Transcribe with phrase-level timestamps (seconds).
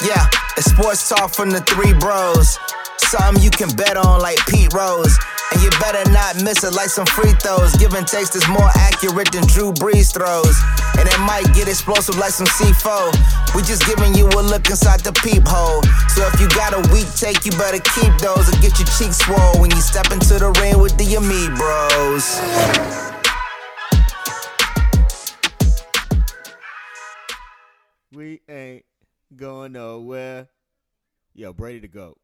[0.00, 0.24] Yeah,
[0.56, 2.58] it's sports talk from the three bros.
[2.96, 5.12] Something you can bet on like Pete Rose.
[5.52, 7.76] And you better not miss it like some free throws.
[7.76, 10.56] Give and takes is more accurate than Drew Brees throws.
[10.96, 13.12] And it might get explosive like some C4.
[13.54, 15.84] We just giving you a look inside the peephole.
[16.16, 19.20] So if you got a weak take, you better keep those and get your cheeks
[19.20, 22.24] swole when you step into the ring with the Amid Bros.
[28.12, 28.84] We ain't
[29.36, 30.48] going nowhere.
[31.34, 32.18] Yo, Brady the GOAT.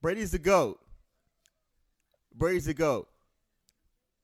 [0.00, 0.80] Brady's the GOAT.
[2.34, 3.08] Brady's the GOAT.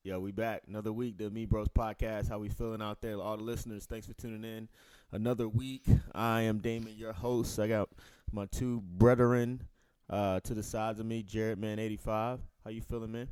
[0.05, 0.62] Yo, we back.
[0.68, 2.29] Another week, the Me Bros podcast.
[2.29, 3.16] How we feeling out there?
[3.18, 4.68] All the listeners, thanks for tuning in.
[5.12, 5.84] Another week.
[6.15, 7.59] I am Damon, your host.
[7.59, 7.88] I got
[8.30, 9.62] my two brethren
[10.10, 12.41] uh, to the sides of me, Jared Man 85.
[12.65, 13.29] How you feeling, man?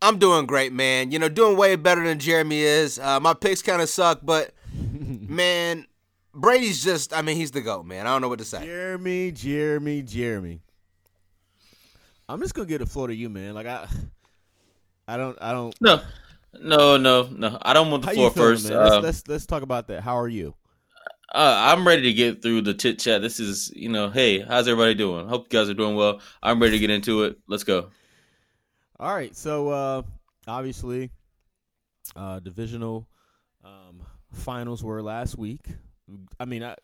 [0.00, 1.10] I'm doing great, man.
[1.10, 2.98] You know, doing way better than Jeremy is.
[2.98, 5.86] Uh, my picks kind of suck, but man,
[6.34, 8.06] Brady's just, I mean, he's the GOAT, man.
[8.06, 8.64] I don't know what to say.
[8.64, 10.60] Jeremy, Jeremy, Jeremy.
[12.28, 13.54] I'm just gonna get the floor to you, man.
[13.54, 13.86] Like I,
[15.08, 15.74] I don't, I don't.
[15.80, 16.00] No,
[16.60, 17.58] no, no, no.
[17.62, 18.68] I don't want the How floor feeling, first.
[18.68, 18.78] man?
[18.78, 20.02] Let's, Um, let's let's talk about that.
[20.02, 20.54] How are you?
[21.34, 23.20] uh, I'm ready to get through the chit chat.
[23.22, 25.26] This is, you know, hey, how's everybody doing?
[25.28, 26.20] Hope you guys are doing well.
[26.42, 27.38] I'm ready to get into it.
[27.48, 27.88] Let's go.
[29.00, 30.02] All right, so uh,
[30.48, 31.10] obviously,
[32.16, 33.06] uh, divisional
[33.64, 35.66] um, finals were last week.
[36.40, 36.74] I mean, I,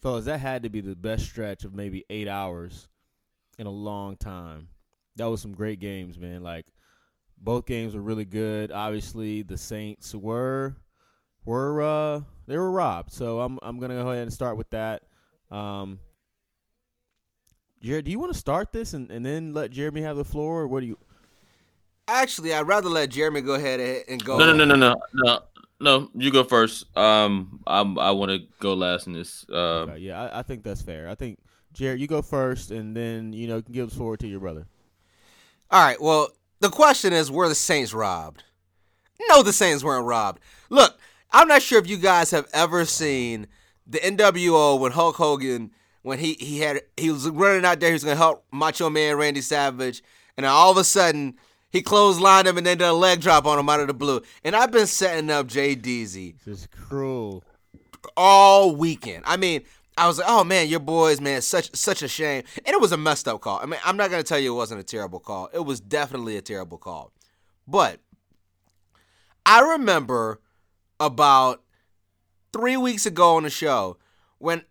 [0.00, 2.86] fellas, that had to be the best stretch of maybe eight hours
[3.58, 4.68] in a long time.
[5.16, 6.44] That was some great games, man.
[6.44, 6.66] Like
[7.36, 8.70] both games were really good.
[8.70, 10.76] Obviously, the Saints were
[11.44, 13.12] were uh, they were robbed.
[13.12, 15.02] So I'm I'm gonna go ahead and start with that.
[15.50, 15.98] Um,
[17.82, 20.60] Jared, do you want to start this and, and then let Jeremy have the floor,
[20.60, 20.98] or what do you?
[22.08, 24.38] Actually, I'd rather let Jeremy go ahead and- and go.
[24.38, 25.40] No, no, no, no, no, no,
[25.80, 26.10] no.
[26.14, 26.86] You go first.
[26.96, 29.44] Um, I'm, I want to go last in this.
[29.48, 31.08] Uh, Okay, yeah, I, I think that's fair.
[31.08, 31.38] I think
[31.74, 34.66] Jared, you go first, and then you know give the floor to your brother.
[35.70, 36.30] All right, well,
[36.60, 38.42] the question is were the Saints robbed?
[39.28, 40.40] No, the Saints weren't robbed.
[40.70, 40.98] Look,
[41.30, 43.46] I'm not sure if you guys have ever seen
[43.86, 47.94] the NWO when Hulk Hogan when he he had he was running out there, he
[47.94, 50.02] was gonna help Macho Man Randy Savage,
[50.38, 51.34] and all of a sudden
[51.70, 54.22] he clotheslined him and then did a leg drop on him out of the blue.
[54.44, 57.44] And I've been setting up Jay Deasy This is cruel.
[58.16, 59.24] all weekend.
[59.26, 59.62] I mean,
[59.96, 62.44] I was like, oh man, your boys, man, such such a shame.
[62.64, 63.58] And it was a messed up call.
[63.60, 65.48] I mean, I'm not gonna tell you it wasn't a terrible call.
[65.52, 67.12] It was definitely a terrible call.
[67.66, 68.00] But
[69.44, 70.40] I remember
[71.00, 71.62] about
[72.52, 73.96] three weeks ago on the show
[74.38, 74.62] when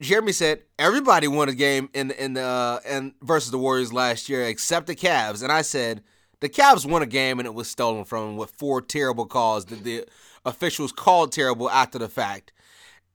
[0.00, 4.28] Jeremy said everybody won a game in in the uh, in versus the Warriors last
[4.28, 6.02] year except the Cavs, and I said
[6.44, 9.64] the Cavs won a game and it was stolen from them with four terrible calls
[9.66, 10.04] that the
[10.44, 12.52] officials called terrible after the fact.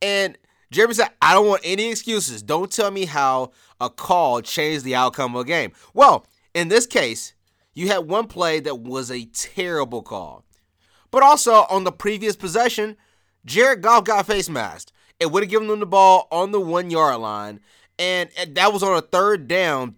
[0.02, 0.36] And
[0.72, 2.42] Jeremy said, I don't want any excuses.
[2.42, 5.74] Don't tell me how a call changed the outcome of a game.
[5.94, 6.26] Well,
[6.56, 7.34] in this case,
[7.76, 10.44] you had one play that was a terrible call.
[11.12, 12.98] But also on the previous possession,
[13.46, 14.92] Jared Goff got face masked.
[15.20, 17.60] It would have given them the ball on the one yard line.
[18.00, 19.98] And, that was on a third down,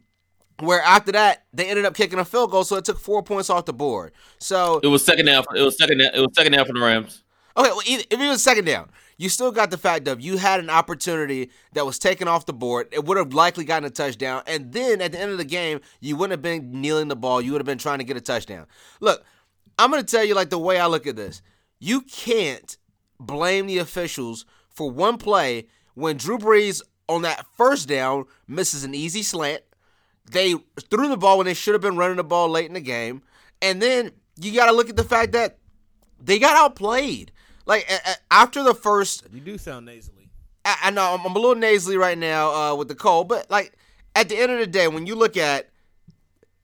[0.61, 3.49] where after that, they ended up kicking a field goal, so it took four points
[3.49, 4.11] off the board.
[4.38, 5.44] So it was second down.
[5.55, 6.01] It was second.
[6.01, 7.23] It was second down for the Rams.
[7.57, 10.38] Okay, well, either, if it was second down, you still got the fact of you
[10.38, 12.88] had an opportunity that was taken off the board.
[12.91, 15.81] It would have likely gotten a touchdown, and then at the end of the game,
[15.99, 17.41] you wouldn't have been kneeling the ball.
[17.41, 18.67] You would have been trying to get a touchdown.
[19.01, 19.23] Look,
[19.78, 21.41] I'm going to tell you like the way I look at this.
[21.79, 22.78] You can't
[23.19, 28.95] blame the officials for one play when Drew Brees on that first down misses an
[28.95, 29.63] easy slant.
[30.31, 30.56] They
[30.90, 33.22] threw the ball when they should have been running the ball late in the game,
[33.62, 35.58] and then you got to look at the fact that
[36.24, 37.31] they got outplayed.
[37.66, 40.30] Like a- a- after the first, You do sound nasally.
[40.64, 43.50] I, I know I'm, I'm a little nasally right now uh, with the cold, but
[43.52, 43.74] like
[44.16, 45.70] at the end of the day, when you look at,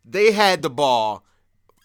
[0.06, 1.24] they had the ball.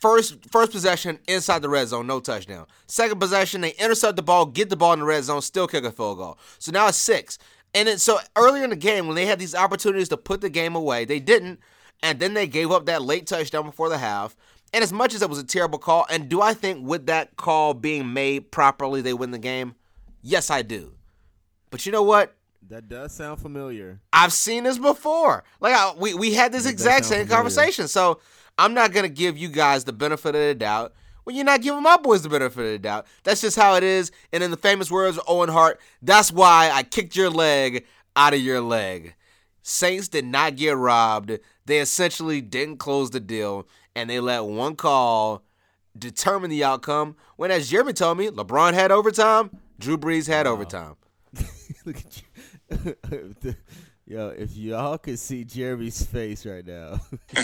[0.01, 2.67] First, first possession inside the red zone, no touchdown.
[2.89, 5.85] Second possession, they intercept the ball, get the ball in the red zone, still kick
[5.85, 6.39] a field goal.
[6.59, 7.39] So now it's six.
[7.75, 10.51] And then so earlier in the game, when they had these opportunities to put the
[10.51, 11.61] game away, they didn't.
[12.03, 14.37] And then they gave up that late touchdown before the half.
[14.75, 17.37] And as much as it was a terrible call, and do I think with that
[17.37, 19.75] call being made properly, they win the game?
[20.23, 20.95] Yes, I do.
[21.71, 22.35] But you know what?
[22.69, 24.01] That does sound familiar.
[24.13, 25.45] I've seen this before.
[25.61, 27.35] Like I, we we had this That exact same familiar.
[27.37, 27.89] conversation.
[27.89, 28.21] So
[28.57, 30.95] I'm not gonna give you guys the benefit of the doubt
[31.25, 33.07] when you're not giving my boys the benefit of the doubt.
[33.25, 34.11] That's just how it is.
[34.33, 37.85] And in the famous words of Owen Hart, that's why I kicked your leg
[38.17, 39.15] out of your leg.
[39.63, 41.39] Saints did not get robbed.
[41.67, 45.45] They essentially didn't close the deal, and they let one call
[45.97, 47.17] determine the outcome.
[47.37, 50.97] When, as Jeremy told me, LeBron had overtime, Drew Brees had overtime.
[51.85, 53.55] Look at you.
[54.07, 57.01] Yo, if y'all could see Jeremy's face right now.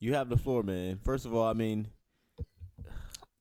[0.00, 0.98] you have the floor, man.
[1.04, 1.88] First of all, I mean,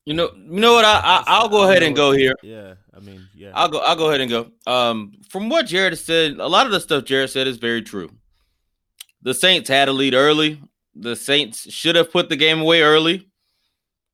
[0.05, 0.85] You know, you know what?
[0.85, 2.35] I, I I'll go ahead and go here.
[2.43, 3.51] Yeah, I mean, yeah.
[3.55, 3.79] I'll go.
[3.79, 4.51] I'll go ahead and go.
[4.67, 8.11] Um, from what Jared said, a lot of the stuff Jared said is very true.
[9.23, 10.61] The Saints had a lead early.
[10.93, 13.27] The Saints should have put the game away early.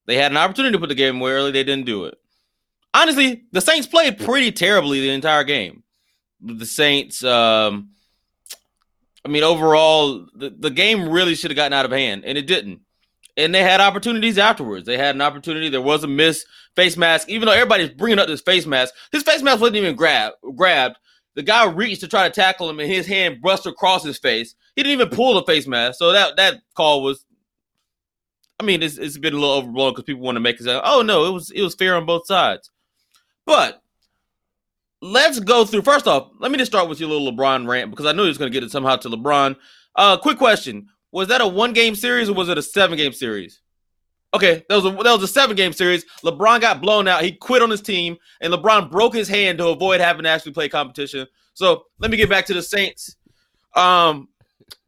[0.05, 1.51] They had an opportunity to put the game away early.
[1.51, 2.17] They didn't do it.
[2.93, 5.83] Honestly, the Saints played pretty terribly the entire game.
[6.39, 7.89] The Saints, um,
[9.23, 12.47] I mean, overall, the, the game really should have gotten out of hand, and it
[12.47, 12.81] didn't.
[13.43, 14.85] And they had opportunities afterwards.
[14.85, 15.69] They had an opportunity.
[15.69, 16.45] There was a miss
[16.75, 18.93] face mask, even though everybody's bringing up this face mask.
[19.11, 20.97] His face mask wasn't even grab, grabbed.
[21.35, 24.55] The guy reached to try to tackle him, and his hand brushed across his face.
[24.75, 25.97] He didn't even pull the face mask.
[25.97, 27.25] So that that call was,
[28.59, 31.01] I mean, it's, it's been a little overblown because people want to make it "Oh
[31.01, 32.69] no, it was it was fair on both sides."
[33.45, 33.81] But
[35.01, 35.81] let's go through.
[35.83, 38.27] First off, let me just start with your little LeBron rant because I knew he
[38.27, 39.55] was going to get it somehow to LeBron.
[39.95, 43.13] Uh, quick question: Was that a one game series or was it a seven game
[43.13, 43.61] series?
[44.33, 46.05] Okay, that was a that was a seven game series.
[46.23, 47.23] LeBron got blown out.
[47.23, 50.53] He quit on his team, and LeBron broke his hand to avoid having to actually
[50.53, 51.27] play competition.
[51.53, 53.17] So let me get back to the Saints.
[53.75, 54.29] Um,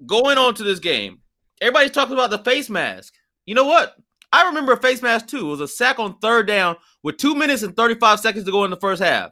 [0.05, 1.19] going on to this game,
[1.59, 3.13] everybody's talking about the face mask.
[3.45, 3.95] You know what?
[4.31, 5.47] I remember a face mask too.
[5.47, 8.63] It was a sack on third down with two minutes and 35 seconds to go
[8.63, 9.31] in the first half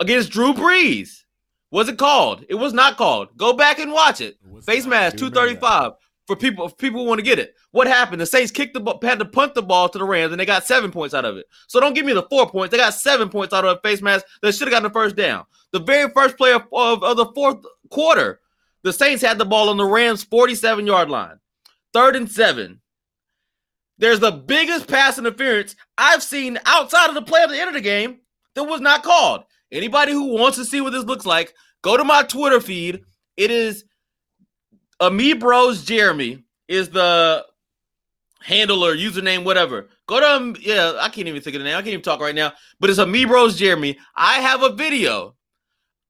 [0.00, 1.24] against Drew Brees.
[1.70, 2.44] Was it called?
[2.48, 3.36] It was not called.
[3.36, 4.38] Go back and watch it.
[4.56, 5.92] It Face mask, I do remember 235
[6.26, 7.54] for people if people want to get it.
[7.72, 8.20] What happened?
[8.20, 10.64] The Saints kicked the had to punt the ball to the Rams, and they got
[10.64, 11.46] seven points out of it.
[11.66, 12.70] So don't give me the four points.
[12.70, 14.26] They got seven points out of a face mask.
[14.42, 15.44] They should have gotten the first down.
[15.72, 18.40] The very first play of, of, of the fourth quarter,
[18.82, 21.38] the Saints had the ball on the Rams' 47 yard line.
[21.92, 22.80] Third and seven.
[23.98, 27.74] There's the biggest pass interference I've seen outside of the play at the end of
[27.74, 28.20] the game
[28.54, 29.44] that was not called.
[29.70, 33.02] Anybody who wants to see what this looks like, go to my Twitter feed.
[33.36, 33.84] It is
[35.00, 37.44] Ami Bros Jeremy is the
[38.42, 39.88] handler, username, whatever.
[40.06, 41.76] Go to um, yeah, I can't even think of the name.
[41.76, 42.52] I can't even talk right now.
[42.80, 43.98] But it's Ami Bros Jeremy.
[44.16, 45.34] I have a video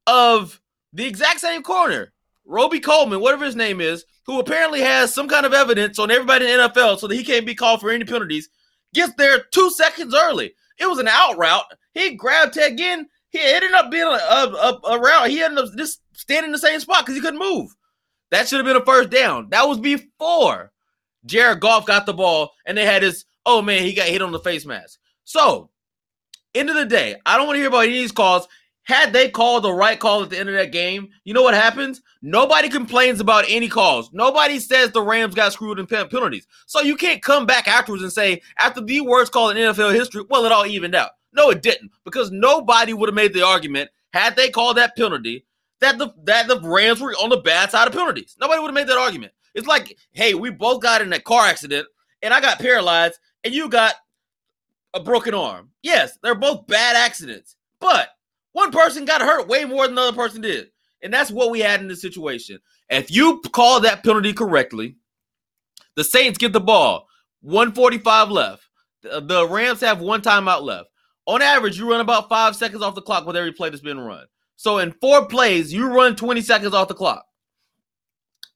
[0.06, 0.60] of
[0.92, 2.12] the exact same corner,
[2.46, 6.58] Robey-Coleman, whatever his name is, who apparently has some kind of evidence on everybody in
[6.58, 8.48] the NFL so that he can't be called for any penalties.
[8.94, 10.54] Gets there two seconds early.
[10.78, 11.64] It was an out route.
[11.92, 13.06] He grabbed Ted Ginn.
[13.30, 15.28] He ended up being a, a, a, route.
[15.28, 17.74] He ended up just standing in the same spot because he couldn't move.
[18.30, 19.48] That should have been a first down.
[19.50, 20.72] That was before
[21.26, 24.32] Jared Goff got the ball and they had his, oh man, he got hit on
[24.32, 24.98] the face mask.
[25.24, 25.70] So,
[26.54, 28.48] end of the day, I don't want to hear about any of these calls.
[28.82, 31.52] Had they called the right call at the end of that game, you know what
[31.52, 32.00] happens?
[32.22, 34.10] Nobody complains about any calls.
[34.14, 36.46] Nobody says the Rams got screwed in penalties.
[36.66, 40.24] So you can't come back afterwards and say, after the worst call in NFL history,
[40.30, 41.10] well, it all evened out.
[41.38, 45.46] No, it didn't, because nobody would have made the argument had they called that penalty
[45.80, 48.36] that the that the Rams were on the bad side of penalties.
[48.40, 49.32] Nobody would have made that argument.
[49.54, 51.86] It's like, hey, we both got in a car accident,
[52.22, 53.94] and I got paralyzed, and you got
[54.92, 55.70] a broken arm.
[55.80, 58.08] Yes, they're both bad accidents, but
[58.50, 60.70] one person got hurt way more than the other person did.
[61.04, 62.58] And that's what we had in this situation.
[62.90, 64.96] If you call that penalty correctly,
[65.94, 67.06] the Saints get the ball.
[67.42, 68.64] 145 left.
[69.02, 70.87] The Rams have one timeout left.
[71.28, 74.00] On average, you run about five seconds off the clock with every play that's been
[74.00, 74.24] run.
[74.56, 77.22] So in four plays, you run 20 seconds off the clock.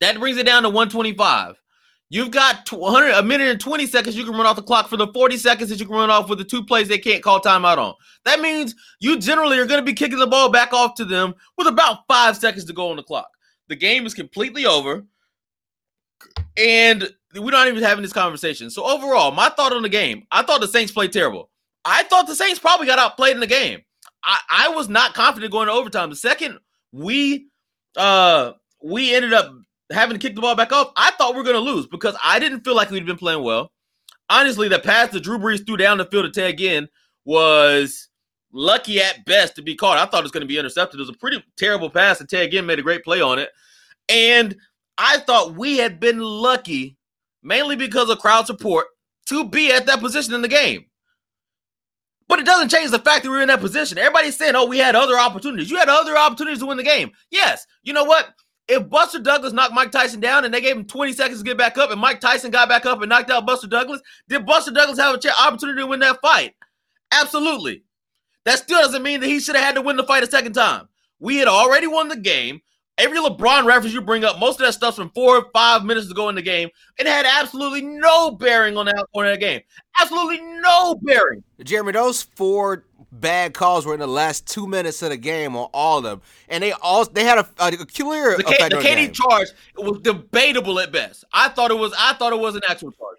[0.00, 1.60] That brings it down to 125.
[2.08, 4.96] You've got 200, a minute and 20 seconds you can run off the clock for
[4.96, 7.40] the 40 seconds that you can run off with the two plays they can't call
[7.40, 7.94] timeout on.
[8.24, 11.34] That means you generally are going to be kicking the ball back off to them
[11.58, 13.28] with about five seconds to go on the clock.
[13.68, 15.04] The game is completely over.
[16.56, 18.70] And we're not even having this conversation.
[18.70, 21.50] So overall, my thought on the game, I thought the Saints played terrible.
[21.84, 23.80] I thought the Saints probably got outplayed in the game.
[24.24, 26.10] I, I was not confident going to overtime.
[26.10, 26.58] The second
[26.92, 27.48] we
[27.96, 29.52] uh we ended up
[29.90, 32.16] having to kick the ball back off, I thought we were going to lose because
[32.22, 33.72] I didn't feel like we'd been playing well.
[34.28, 36.88] Honestly, the pass that Drew Brees threw down the field to Ted Ginn
[37.24, 38.08] was
[38.52, 39.98] lucky at best to be caught.
[39.98, 40.98] I thought it was going to be intercepted.
[40.98, 43.50] It was a pretty terrible pass, and Ted Ginn made a great play on it.
[44.08, 44.56] And
[44.98, 46.96] I thought we had been lucky,
[47.42, 48.86] mainly because of crowd support,
[49.26, 50.86] to be at that position in the game.
[52.32, 53.98] But it doesn't change the fact that we are in that position.
[53.98, 55.70] Everybody's saying, oh, we had other opportunities.
[55.70, 57.12] You had other opportunities to win the game.
[57.30, 57.66] Yes.
[57.82, 58.30] You know what?
[58.68, 61.58] If Buster Douglas knocked Mike Tyson down and they gave him 20 seconds to get
[61.58, 64.70] back up and Mike Tyson got back up and knocked out Buster Douglas, did Buster
[64.70, 66.54] Douglas have a chance an opportunity to win that fight?
[67.10, 67.82] Absolutely.
[68.46, 70.54] That still doesn't mean that he should have had to win the fight a second
[70.54, 70.88] time.
[71.20, 72.62] We had already won the game.
[72.98, 76.08] Every LeBron reference you bring up, most of that stuff's from four or five minutes
[76.08, 76.68] to go in the game.
[76.98, 79.62] It had absolutely no bearing on that on that game.
[79.98, 81.42] Absolutely no bearing.
[81.64, 85.68] Jeremy, those four bad calls were in the last two minutes of the game on
[85.72, 88.76] all of them, and they all they had a, a clear The, K, effect the
[88.76, 89.12] on KD game.
[89.12, 91.24] charge was debatable at best.
[91.32, 91.94] I thought it was.
[91.98, 93.18] I thought it was an actual charge.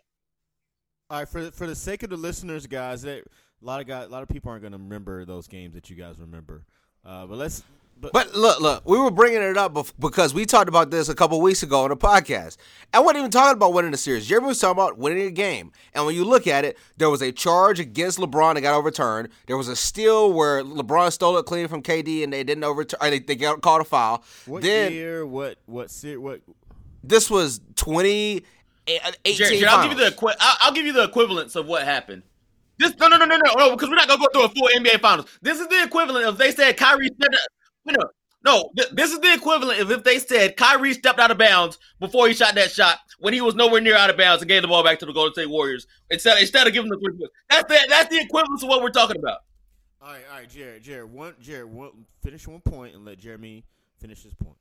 [1.10, 4.06] All right, for for the sake of the listeners, guys, that, a lot of guys,
[4.06, 6.64] a lot of people aren't going to remember those games that you guys remember.
[7.04, 7.64] Uh, but let's.
[8.04, 11.16] But, But look, look, we were bringing it up because we talked about this a
[11.16, 12.58] couple weeks ago on the podcast.
[12.94, 14.28] I wasn't even talking about winning the series.
[14.28, 15.72] Jeremy was talking about winning a game.
[15.94, 19.30] And when you look at it, there was a charge against LeBron that got overturned.
[19.48, 23.00] There was a steal where LeBron stole it clean from KD and they didn't overturn.
[23.02, 24.24] They, they got called a foul.
[24.48, 25.26] what then year?
[25.26, 26.42] What what ser- What?
[27.06, 28.44] this was 20,
[28.88, 31.56] eh, 18 Jared, Jared, I'll give you the equi- I'll, I'll give you the equivalence
[31.56, 32.24] of what happened.
[32.80, 34.68] This no no no no no no because we're not gonna go through a full
[34.76, 35.28] NBA finals.
[35.42, 37.40] This is the equivalent of they said Kyrie stepped out,
[37.86, 38.04] no
[38.44, 41.80] no th- this is the equivalent of if they said Kyrie stepped out of bounds
[42.00, 44.62] before he shot that shot when he was nowhere near out of bounds and gave
[44.62, 47.34] the ball back to the Golden State Warriors instead instead of giving the three points.
[47.50, 49.40] That's the that's the equivalence of what we're talking about.
[50.02, 53.64] All right, all right, Jared, Jared, one, Jared, one, finish one point and let Jeremy
[54.00, 54.58] finish his point.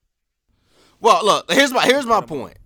[1.00, 2.58] Well, look, here's my here's my point.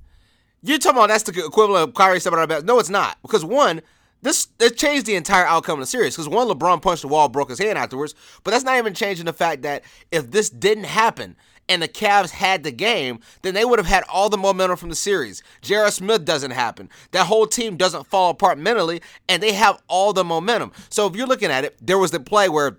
[0.62, 2.64] You're talking about that's the equivalent of Kyrie stepping out of bounds.
[2.64, 3.16] No, it's not.
[3.22, 3.80] Because one,
[4.26, 6.14] this it changed the entire outcome of the series.
[6.14, 8.14] Because one, LeBron punched the wall, broke his hand afterwards.
[8.44, 11.36] But that's not even changing the fact that if this didn't happen
[11.68, 14.88] and the Cavs had the game, then they would have had all the momentum from
[14.88, 15.42] the series.
[15.62, 15.90] J.R.
[15.90, 16.88] Smith doesn't happen.
[17.10, 20.72] That whole team doesn't fall apart mentally, and they have all the momentum.
[20.90, 22.78] So if you're looking at it, there was the play where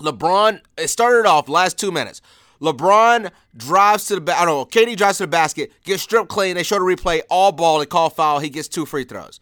[0.00, 2.22] LeBron, it started off last two minutes.
[2.60, 6.28] LeBron drives to the ba- I don't know, KD drives to the basket, gets stripped
[6.28, 6.54] clean.
[6.54, 8.38] They show the replay, all ball, they call foul.
[8.38, 9.40] He gets two free throws.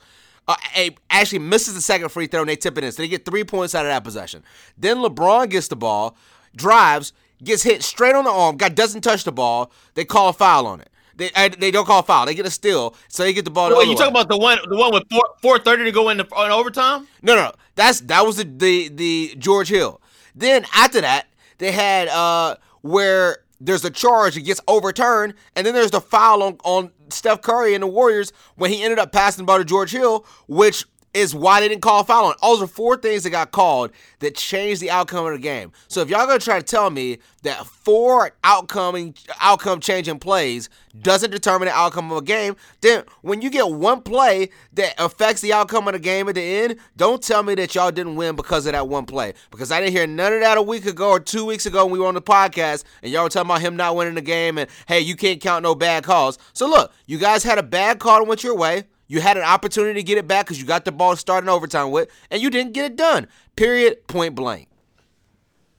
[0.76, 2.92] Uh, actually misses the second free throw and they tip it in.
[2.92, 4.42] So they get three points out of that possession.
[4.76, 6.16] Then LeBron gets the ball,
[6.57, 9.71] drives, gets hit straight on the arm, guy doesn't touch the ball.
[9.95, 10.88] They call a foul on it.
[11.16, 12.25] They, uh, they don't call a foul.
[12.25, 13.69] They get a steal, so they get the ball.
[13.69, 13.97] the Wait, other you way.
[13.97, 17.07] talking about the one the one with four four thirty to go in the overtime?
[17.21, 17.52] No, no, no.
[17.75, 20.00] That's that was the, the the George Hill.
[20.35, 21.26] Then after that,
[21.59, 26.43] they had uh where there's a charge that gets overturned, and then there's the foul
[26.43, 29.64] on, on Steph Curry and the Warriors when he ended up passing by the to
[29.64, 32.35] George Hill, which is why they didn't call foul on.
[32.40, 33.90] All those are four things that got called
[34.21, 35.73] that changed the outcome of the game.
[35.88, 40.69] So if y'all gonna try to tell me that four outcome outcome changing plays
[41.00, 45.40] doesn't determine the outcome of a game, then when you get one play that affects
[45.40, 48.37] the outcome of the game at the end, don't tell me that y'all didn't win
[48.37, 49.35] because of that one play.
[49.50, 51.93] Because I didn't hear none of that a week ago or two weeks ago when
[51.93, 54.59] we were on the podcast and y'all were talking about him not winning the game
[54.59, 56.38] and hey, you can't count no bad calls.
[56.52, 58.85] So look, you guys had a bad call that went your way.
[59.11, 61.90] You had an opportunity to get it back because you got the ball starting overtime
[61.90, 63.26] with, and you didn't get it done.
[63.57, 64.07] Period.
[64.07, 64.69] Point blank.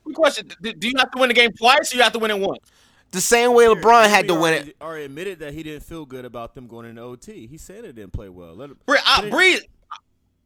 [0.04, 2.20] Quick question: do, do you have to win the game twice, or you have to
[2.20, 2.60] win it once?
[3.12, 4.76] The same way LeBron had to win already, it.
[4.82, 7.48] Already admitted that he didn't feel good about them going into OT.
[7.48, 8.54] He said it didn't play well.
[8.54, 8.78] Let him.
[8.90, 9.62] I, Brees,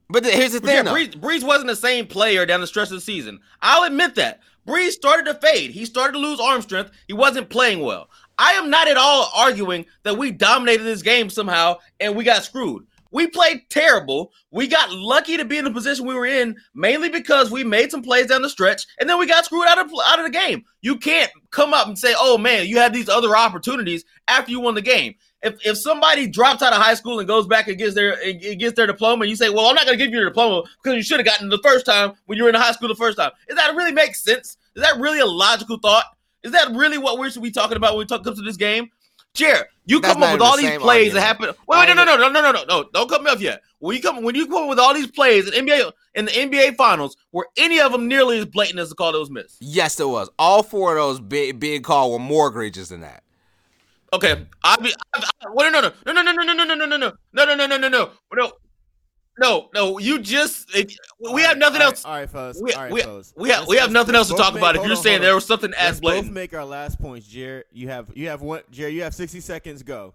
[0.07, 0.93] But the- here's the Yeah, thing, though.
[0.93, 3.39] Brees, Brees wasn't the same player down the stretch of the season.
[3.63, 4.41] I'll admit that.
[4.67, 5.71] Brees started to fade.
[5.71, 6.91] He started to lose arm strength.
[7.07, 8.09] He wasn't playing well.
[8.37, 12.43] I am not at all arguing that we dominated this game somehow and we got
[12.43, 12.85] screwed.
[13.15, 14.33] We played terrible.
[14.51, 17.89] We got lucky to be in the position we were in, mainly because we made
[17.89, 20.37] some plays down the stretch, and then we got screwed out of out of the
[20.37, 20.65] game.
[20.81, 24.59] You can't come up and say, "Oh man, you had these other opportunities after you
[24.59, 27.77] won the game." If if somebody drops out of high school and goes back and
[27.77, 30.11] gets their and gets their diploma, and you say, "Well, I'm not going to give
[30.11, 32.49] you your diploma because you should have gotten it the first time when you were
[32.49, 34.57] in high school the first time," does that really make sense?
[34.75, 36.03] Is that really a logical thought?
[36.45, 38.55] Is that really what we should be talking about when we talk comes to this
[38.55, 38.89] game?
[39.33, 41.47] Jared, you That's come up with all the these plays that happen.
[41.47, 42.89] Wait, wait, no, no, no, no, no, no, no, no!
[42.93, 43.61] Don't cut me off yet.
[43.79, 46.31] When you come, when you come up with all these plays in NBA in the
[46.31, 49.57] NBA Finals, were any of them nearly as blatant as the call that was missed?
[49.59, 50.29] Yes, it was.
[50.37, 53.23] All four of those big big call were more egregious than that.
[54.13, 54.93] Okay, I be.
[55.13, 57.13] I, I, wait, no, no, no, no, no, no, no, no, no, no, no, no,
[57.33, 58.51] no, no, no, no, no,
[59.39, 59.97] no, no, no, no.
[59.99, 60.73] You just.
[60.75, 62.05] It, we have nothing All right, else.
[62.05, 62.59] All right, fellas.
[62.61, 63.33] We, all right, we, fellas.
[63.35, 64.75] we have, we have nothing else to talk make- about.
[64.75, 67.27] If you're on, saying there was something as Let's both blatant, make our last points,
[67.27, 67.65] Jared.
[67.71, 68.93] You have you have one, Jared.
[68.93, 69.83] You have sixty seconds.
[69.83, 70.13] Go.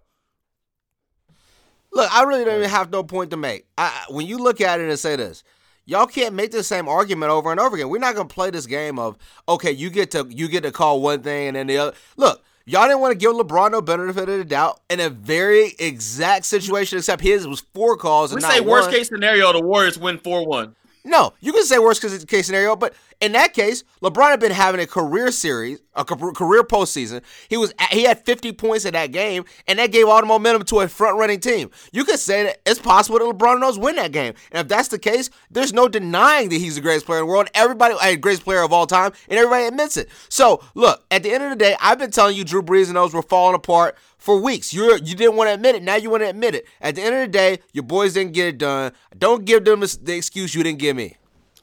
[1.93, 3.67] Look, I really don't even have no point to make.
[3.77, 5.43] I, I- when you look at it and say this,
[5.87, 7.89] y'all can't make the same argument over and over again.
[7.89, 9.17] We're not gonna play this game of
[9.49, 11.97] okay, you get to you get to call one thing and then the other.
[12.17, 15.75] Look, y'all didn't want to give LeBron no benefit of the doubt in a very
[15.79, 18.95] exact situation, except his was four calls we and not say worst one.
[18.95, 20.75] case scenario, the Warriors win four one.
[21.04, 24.52] No, you can say worst case case scenario, but in that case, LeBron had been
[24.52, 27.23] having a career series, a ca- career postseason.
[27.49, 30.64] He was he had 50 points in that game, and that gave all the momentum
[30.64, 31.71] to a front running team.
[31.92, 34.88] You could say that it's possible that LeBron knows win that game, and if that's
[34.88, 37.49] the case, there's no denying that he's the greatest player in the world.
[37.54, 40.09] Everybody, a greatest player of all time, and everybody admits it.
[40.28, 42.97] So look, at the end of the day, I've been telling you Drew Brees and
[42.97, 44.73] those were falling apart for weeks.
[44.73, 45.83] You you didn't want to admit it.
[45.83, 46.67] Now you want to admit it.
[46.81, 48.93] At the end of the day, your boys didn't get it done.
[49.19, 51.17] Don't give them the the excuse you didn't give me.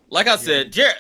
[0.10, 0.96] Like I said, Jared,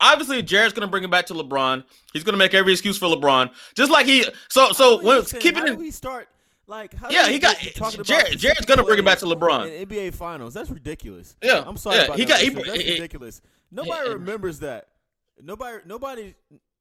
[0.00, 1.84] obviously Jared's gonna bring it back to LeBron.
[2.12, 4.24] He's gonna make every excuse for LeBron, just like he.
[4.48, 5.70] So so when Listen, keeping how it.
[5.72, 6.28] do we start?
[6.66, 8.98] Like, how Yeah, do we he got- get to talking Jared- Jared's same gonna bring
[8.98, 9.66] it back to LeBron.
[9.66, 10.54] in NBA Finals.
[10.54, 11.36] That's ridiculous.
[11.42, 12.28] Yeah, I'm sorry yeah, about he that.
[12.28, 12.66] got- he- listeners.
[12.68, 13.42] That's he- ridiculous.
[13.70, 14.88] Nobody he- remembers that.
[15.42, 16.34] Nobody, nobody,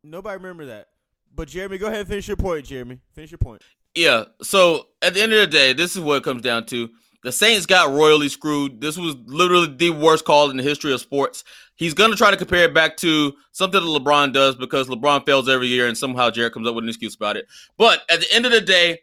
[0.04, 0.88] nobody remember that.
[1.36, 2.66] But Jeremy, go ahead and finish your point.
[2.68, 3.62] Jeremy, finish your point.
[3.96, 4.26] Yeah.
[4.42, 6.90] So at the end of the day, this is what it comes down to.
[7.24, 8.82] The Saints got royally screwed.
[8.82, 11.44] This was literally the worst call in the history of sports.
[11.76, 15.26] He's going to try to compare it back to something that LeBron does because LeBron
[15.26, 17.46] fails every year and somehow Jared comes up with an excuse about it.
[17.78, 19.00] But at the end of the day,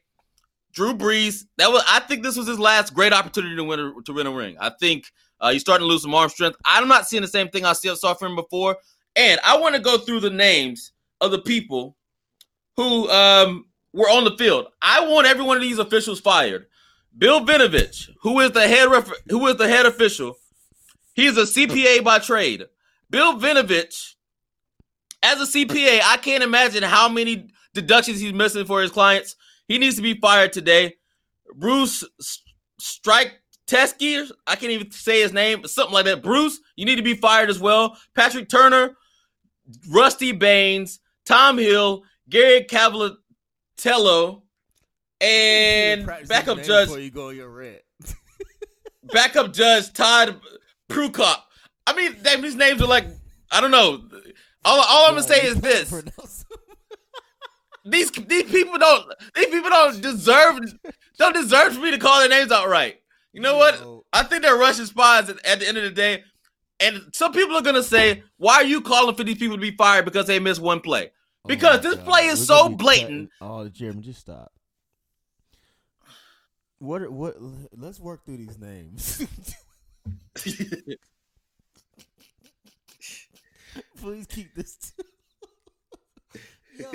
[0.72, 3.92] Drew Brees, that was I think this was his last great opportunity to win a,
[4.04, 4.56] to win a ring.
[4.60, 6.58] I think uh, he's starting to lose some arm strength.
[6.64, 8.76] I'm not seeing the same thing I saw from him before.
[9.16, 11.96] And I want to go through the names of the people
[12.76, 14.66] who um, were on the field.
[14.80, 16.66] I want every one of these officials fired.
[17.16, 20.36] Bill Vinovich, who is the head ref- who is the head official,
[21.14, 22.66] he is a CPA by trade.
[23.10, 24.14] Bill Vinovich,
[25.22, 29.36] as a CPA, I can't imagine how many deductions he's missing for his clients.
[29.66, 30.94] He needs to be fired today.
[31.54, 32.04] Bruce
[32.78, 36.22] Strike Teskey, I can't even say his name, something like that.
[36.22, 37.96] Bruce, you need to be fired as well.
[38.14, 38.96] Patrick Turner,
[39.88, 42.64] Rusty Baynes, Tom Hill, Gary
[43.80, 44.42] Cavatello,
[45.20, 47.82] and backup judge, before you go your rant.
[49.12, 50.40] backup judge Todd
[50.88, 51.36] Prukop.
[51.86, 53.06] I mean, these names are like
[53.50, 54.02] I don't know.
[54.64, 55.90] All, all I'm gonna say is this:
[57.84, 60.60] these these people don't these people don't deserve
[61.18, 62.96] don't deserve for me to call their names out right.
[63.32, 63.80] You know what?
[64.12, 66.24] I think they're Russian spies at, at the end of the day.
[66.80, 69.76] And some people are gonna say, "Why are you calling for these people to be
[69.76, 71.12] fired because they missed one play?"
[71.44, 72.04] Oh because Oh this God.
[72.06, 73.30] play is We're so blatant.
[73.40, 74.52] Oh, Jeremy, just stop.
[76.78, 77.02] What?
[77.02, 77.36] are- What?
[77.76, 79.24] Let's work through these names.
[83.98, 84.92] Please keep this.
[86.78, 86.90] Yo,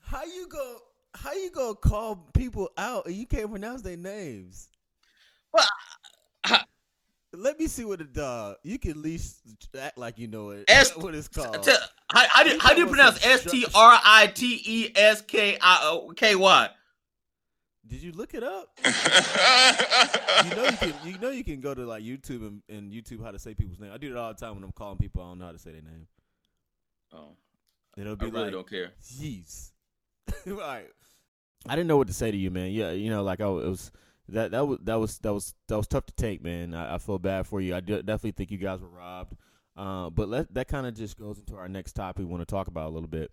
[0.00, 0.78] how you go?
[1.14, 4.68] How you gonna call people out and you can't pronounce their names?
[5.52, 5.66] Well,
[6.44, 6.64] I-
[7.34, 8.56] Let me see what it does.
[8.62, 9.40] You can at least
[9.80, 10.64] act like you know it.
[10.68, 11.62] S- what it's called.
[11.62, 11.78] Tell-
[12.12, 15.56] how, how do, how do you pronounce S T R I T E S K
[15.60, 16.68] I uh, K Y?
[17.86, 18.68] Did you look it up?
[18.84, 20.94] you know you can.
[21.04, 23.80] You know you can go to like YouTube and, and YouTube how to say people's
[23.80, 23.90] name.
[23.92, 25.22] I do it all the time when I'm calling people.
[25.22, 26.06] I don't know how to say their name.
[27.14, 27.36] Oh,
[27.96, 28.90] And it'll I be really like, don't care.
[29.02, 29.70] jeez.
[30.46, 30.88] all right.
[31.66, 32.70] I didn't know what to say to you, man.
[32.72, 33.92] Yeah, you know, like I was, it was
[34.28, 36.74] that that was that was that was that was tough to take, man.
[36.74, 37.74] I, I feel bad for you.
[37.74, 39.36] I de- definitely think you guys were robbed.
[39.76, 42.46] Uh, but let, that kind of just goes into our next topic we want to
[42.46, 43.30] talk about a little bit.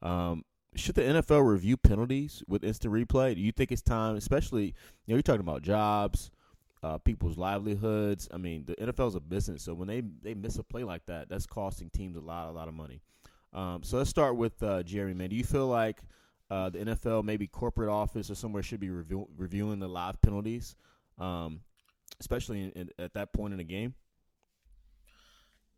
[0.00, 3.34] Um, should the NFL review penalties with instant replay?
[3.34, 6.30] Do you think it's time, especially you know you're talking about jobs,
[6.82, 8.28] uh, people's livelihoods?
[8.32, 11.04] I mean, the NFL is a business, so when they they miss a play like
[11.06, 13.00] that, that's costing teams a lot a lot of money.
[13.52, 15.12] Um, so let's start with uh, Jerry.
[15.12, 16.02] Man, do you feel like
[16.52, 20.76] uh, the NFL, maybe corporate office or somewhere, should be review- reviewing the live penalties,
[21.18, 21.60] um,
[22.20, 23.94] especially in, in, at that point in the game?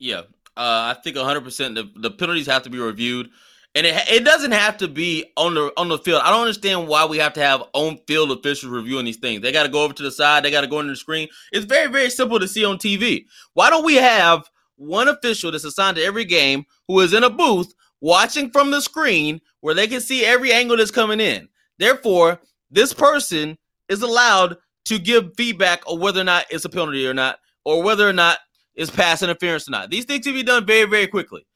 [0.01, 0.23] Yeah,
[0.57, 1.43] uh, I think 100.
[1.43, 3.31] percent The the penalties have to be reviewed,
[3.77, 6.23] and it it doesn't have to be on the on the field.
[6.25, 9.43] I don't understand why we have to have on field officials reviewing these things.
[9.43, 10.45] They got to go over to the side.
[10.45, 11.29] They got to go into the screen.
[11.53, 13.27] It's very very simple to see on TV.
[13.53, 17.31] Why don't we have one official that's assigned to every game who is in a
[17.31, 17.73] booth
[18.05, 21.49] watching from the screen where they can see every angle that's coming in?
[21.79, 22.41] Therefore,
[22.71, 23.57] this person
[23.89, 27.83] is allowed to give feedback on whether or not it's a penalty or not, or
[27.83, 28.39] whether or not
[28.75, 29.91] it's pass interference or not.
[29.91, 31.47] These things can be done very, very quickly.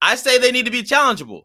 [0.00, 1.42] I say they need to be challengeable.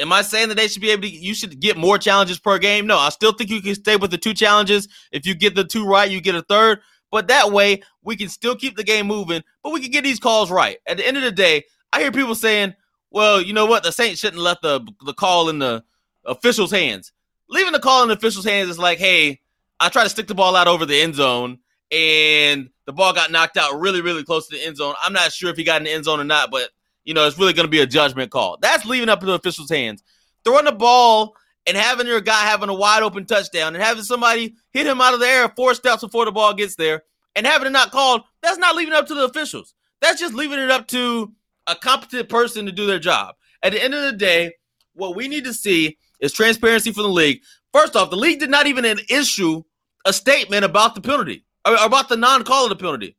[0.00, 1.08] Am I saying that they should be able to?
[1.08, 2.88] You should get more challenges per game.
[2.88, 4.88] No, I still think you can stay with the two challenges.
[5.12, 6.80] If you get the two right, you get a third.
[7.12, 9.42] But that way, we can still keep the game moving.
[9.62, 10.78] But we can get these calls right.
[10.88, 11.62] At the end of the day,
[11.92, 12.74] I hear people saying,
[13.10, 13.82] "Well, you know what?
[13.82, 15.84] The Saints shouldn't let the the call in the
[16.24, 17.12] officials' hands."
[17.48, 19.40] Leaving the call in the officials' hands is like, "Hey,
[19.80, 21.58] I try to stick the ball out over the end zone,
[21.90, 24.94] and the ball got knocked out really, really close to the end zone.
[25.02, 26.70] I'm not sure if he got in the end zone or not, but
[27.04, 28.58] you know, it's really going to be a judgment call.
[28.60, 30.02] That's leaving up to the officials' hands.
[30.44, 31.34] Throwing the ball
[31.66, 35.14] and having your guy having a wide open touchdown and having somebody hit him out
[35.14, 38.22] of the air four steps before the ball gets there and having it not called,
[38.42, 39.74] that's not leaving it up to the officials.
[40.00, 41.32] That's just leaving it up to
[41.68, 43.34] a competent person to do their job.
[43.62, 44.52] At the end of the day,
[44.94, 47.40] what we need to see is transparency from the league.
[47.72, 49.62] First off, the league did not even issue
[50.04, 53.16] a statement about the penalty or about the non-call of the penalty.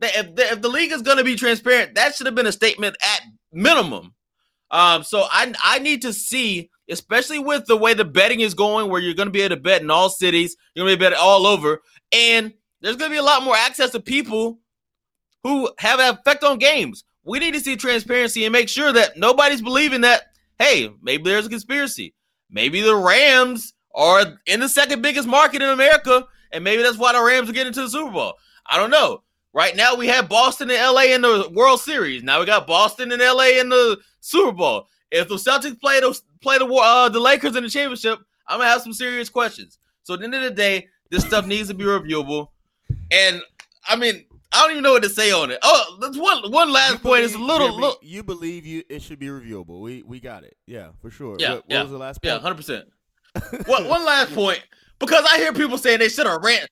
[0.00, 2.52] If the, if the league is going to be transparent, that should have been a
[2.52, 4.14] statement at minimum.
[4.70, 8.90] Um, so I I need to see, especially with the way the betting is going,
[8.90, 11.04] where you're going to be able to bet in all cities, you're going to be
[11.04, 11.80] able to bet all over,
[12.12, 14.60] and there's going to be a lot more access to people
[15.42, 17.04] who have an effect on games.
[17.28, 20.22] We need to see transparency and make sure that nobody's believing that,
[20.58, 22.14] hey, maybe there's a conspiracy.
[22.50, 27.12] Maybe the Rams are in the second biggest market in America, and maybe that's why
[27.12, 28.34] the Rams are getting to the Super Bowl.
[28.66, 29.22] I don't know.
[29.52, 32.22] Right now, we have Boston and LA in the World Series.
[32.22, 34.86] Now we got Boston and LA in the Super Bowl.
[35.10, 38.70] If the Celtics play the play the uh, the Lakers in the championship, I'm gonna
[38.70, 39.78] have some serious questions.
[40.02, 42.48] So at the end of the day, this stuff needs to be reviewable.
[43.10, 43.42] And
[43.86, 45.58] I mean, I don't even know what to say on it.
[45.62, 47.24] Oh, that's one one last You point.
[47.24, 49.80] It's a little, yeah, we- You believe you it should be reviewable.
[49.80, 50.56] We we got it.
[50.66, 51.36] Yeah, for sure.
[51.38, 52.32] Yeah, What, what was the last Point?
[52.34, 52.88] yeah, hundred percent.
[53.66, 54.64] One one last point
[54.98, 56.66] because I hear people saying they should have ran.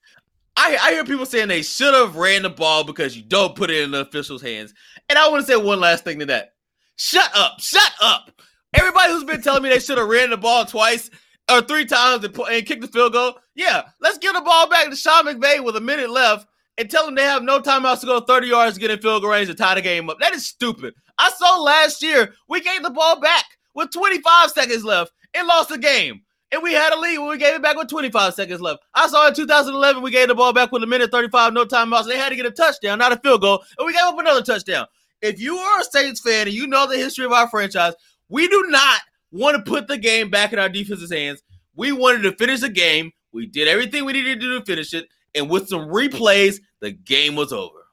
[0.57, 3.71] I I hear people saying they should have ran the ball because you don't put
[3.71, 4.73] it in the officials' hands.
[5.09, 6.55] And I want to say one last thing to that.
[6.97, 7.61] Shut up!
[7.61, 8.41] Shut up!
[8.73, 11.11] Everybody who's been telling me they should have ran the ball twice
[11.51, 14.89] or three times and, and kicked the field goal, yeah, let's give the ball back
[14.89, 16.47] to Sean McVay with a minute left
[16.79, 19.23] and tell them they have no timeouts to go 30 yards to get in field
[19.23, 20.19] goal range to tie the game up.
[20.21, 20.95] That is stupid.
[21.19, 25.71] I saw last year we gave the ball back with 25 seconds left and lost
[25.71, 26.23] the game.
[26.53, 28.81] And we had a lead when we gave it back with 25 seconds left.
[28.95, 32.07] I saw in 2011 we gave the ball back with a minute 35, no timeouts.
[32.07, 34.43] They had to get a touchdown, not a field goal, and we gave up another
[34.43, 34.87] touchdown.
[35.23, 37.95] If you are a Saints fan and you know the history of our franchise,
[38.29, 39.01] we do not
[39.33, 41.43] want to put the game back in our defense's hands.
[41.75, 43.12] We wanted to finish the game.
[43.33, 46.90] We did everything we needed to do to finish it, and with some replays, the
[46.90, 47.87] game was over.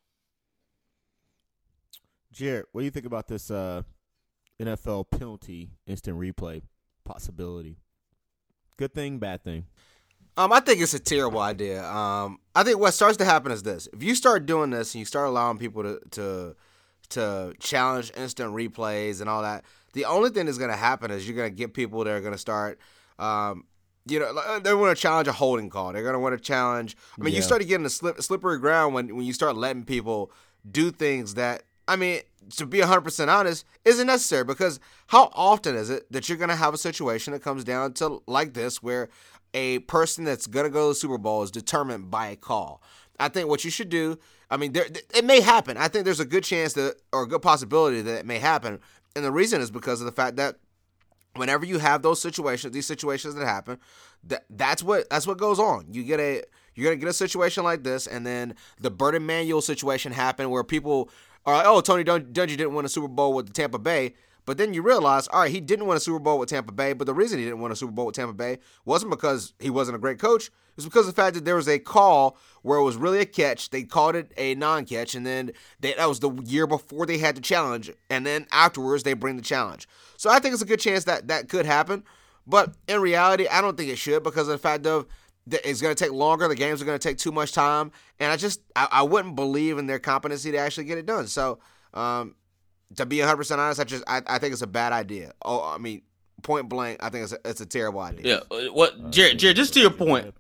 [2.32, 3.84] Jared, what do you think about this uh,
[4.60, 6.62] NFL penalty instant replay
[7.03, 7.77] possibility?
[8.77, 9.65] Good thing, bad thing.
[10.36, 11.86] Um, I think it's a terrible idea.
[11.86, 14.99] Um, I think what starts to happen is this: if you start doing this and
[14.99, 16.56] you start allowing people to to
[17.10, 21.27] to challenge instant replays and all that, the only thing that's going to happen is
[21.27, 22.79] you're going to get people that are going to start,
[23.19, 23.65] um,
[24.06, 25.94] you know, like, uh, they want to challenge a holding call.
[25.94, 26.98] They're going to want to challenge.
[27.20, 29.86] I mean, you start getting get a slip, slippery ground when when you start letting
[29.86, 30.32] people
[30.70, 31.63] do things that.
[31.86, 32.22] I mean,
[32.56, 36.56] to be 100% honest, isn't necessary because how often is it that you're going to
[36.56, 39.10] have a situation that comes down to like this where
[39.54, 42.82] a person that's going to go to the Super Bowl is determined by a call?
[43.20, 44.18] I think what you should do,
[44.50, 45.78] I mean, there, it may happen.
[45.78, 48.80] I think there's a good chance that, or a good possibility that it may happen.
[49.16, 50.56] And the reason is because of the fact that
[51.36, 53.80] whenever you have those situations, these situations that happen,
[54.26, 55.88] that that's what that's what goes on.
[55.91, 56.43] You get a
[56.76, 60.63] you're gonna get a situation like this, and then the Bert Emanuel situation happened where
[60.63, 61.10] people
[61.46, 64.15] are like, "Oh, Tony Dun- Dungy didn't win a Super Bowl with the Tampa Bay."
[64.45, 66.93] But then you realize, all right, he didn't win a Super Bowl with Tampa Bay,
[66.93, 69.69] but the reason he didn't win a Super Bowl with Tampa Bay wasn't because he
[69.69, 70.47] wasn't a great coach.
[70.47, 73.19] It was because of the fact that there was a call where it was really
[73.19, 73.69] a catch.
[73.69, 77.36] They called it a non-catch, and then they, that was the year before they had
[77.36, 79.88] the challenge, and then afterwards they bring the challenge.
[80.17, 82.03] So I think it's a good chance that that could happen.
[82.45, 85.06] But in reality, I don't think it should because of the fact of
[85.47, 86.47] that it's going to take longer.
[86.47, 89.36] The games are going to take too much time, and I just I, I wouldn't
[89.36, 91.27] believe in their competency to actually get it done.
[91.27, 91.60] So,
[91.93, 92.36] um,
[92.96, 95.34] to be 100 percent honest, I just I, I think it's a bad idea.
[95.43, 96.02] Oh, I mean,
[96.41, 98.43] point blank, I think it's a, it's a terrible idea.
[98.52, 98.58] Yeah.
[98.58, 99.39] uh, What, Jared?
[99.39, 100.34] Jared, just to your point,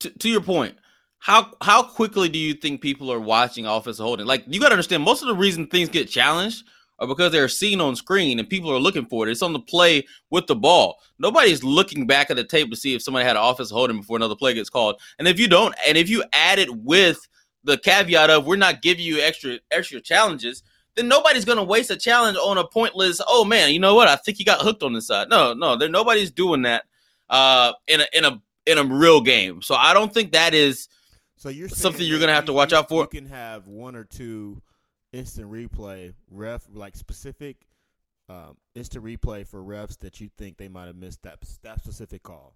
[0.00, 0.76] to, to your point,
[1.18, 4.26] how how quickly do you think people are watching offensive holding?
[4.26, 6.64] Like you got to understand, most of the reason things get challenged
[6.98, 9.30] are because they're seen on screen and people are looking for it.
[9.30, 10.98] It's on the play with the ball.
[11.18, 14.16] Nobody's looking back at the tape to see if somebody had an offensive holding before
[14.16, 15.00] another play gets called.
[15.18, 17.18] And if you don't, and if you add it with
[17.64, 20.62] the caveat of we're not giving you extra extra challenges,
[20.96, 23.20] then nobody's gonna waste a challenge on a pointless.
[23.26, 24.08] Oh man, you know what?
[24.08, 25.28] I think he got hooked on this side.
[25.28, 26.84] No, no, there nobody's doing that
[27.30, 29.62] uh, in a in a in a real game.
[29.62, 30.88] So I don't think that is.
[31.36, 33.02] So you're Something you're gonna have to watch you- out for?
[33.02, 34.60] You can have one or two
[35.12, 37.56] instant replay ref like specific
[38.28, 42.22] um, instant replay for refs that you think they might have missed that that specific
[42.22, 42.54] call.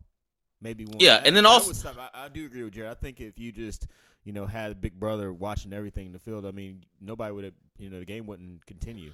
[0.62, 0.96] Maybe one.
[1.00, 2.90] Yeah, and then also- I, I do agree with Jared.
[2.90, 3.86] I think if you just
[4.26, 7.54] you know had Big Brother watching everything in the field, I mean nobody would have
[7.78, 9.12] you know the game wouldn't continue.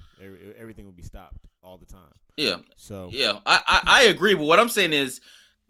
[0.59, 2.11] Everything would be stopped all the time.
[2.35, 4.33] Yeah, So yeah, I, I I agree.
[4.33, 5.21] But what I'm saying is,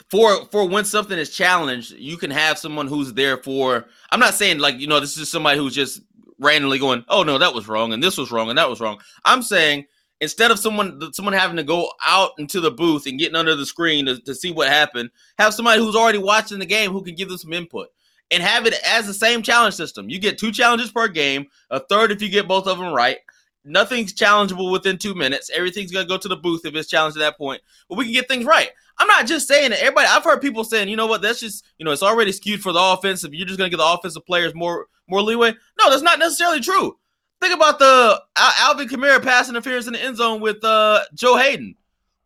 [0.10, 3.86] for for when something is challenged, you can have someone who's there for.
[4.12, 6.02] I'm not saying like you know this is somebody who's just
[6.40, 9.00] randomly going, oh no, that was wrong, and this was wrong, and that was wrong.
[9.26, 9.86] I'm saying
[10.22, 13.66] instead of someone someone having to go out into the booth and getting under the
[13.66, 17.16] screen to, to see what happened, have somebody who's already watching the game who can
[17.16, 17.90] give them some input.
[18.32, 20.10] And have it as the same challenge system.
[20.10, 23.18] You get two challenges per game, a third if you get both of them right.
[23.64, 25.52] Nothing's challengeable within two minutes.
[25.54, 27.62] Everything's gonna go to the booth if it's challenged at that point.
[27.88, 28.70] But we can get things right.
[28.98, 29.80] I'm not just saying it.
[29.80, 32.62] Everybody, I've heard people saying, you know what, that's just, you know, it's already skewed
[32.62, 33.34] for the offensive.
[33.34, 35.54] You're just gonna give the offensive players more more leeway.
[35.80, 36.98] No, that's not necessarily true.
[37.40, 41.76] Think about the Alvin Kamara pass interference in the end zone with uh, Joe Haden.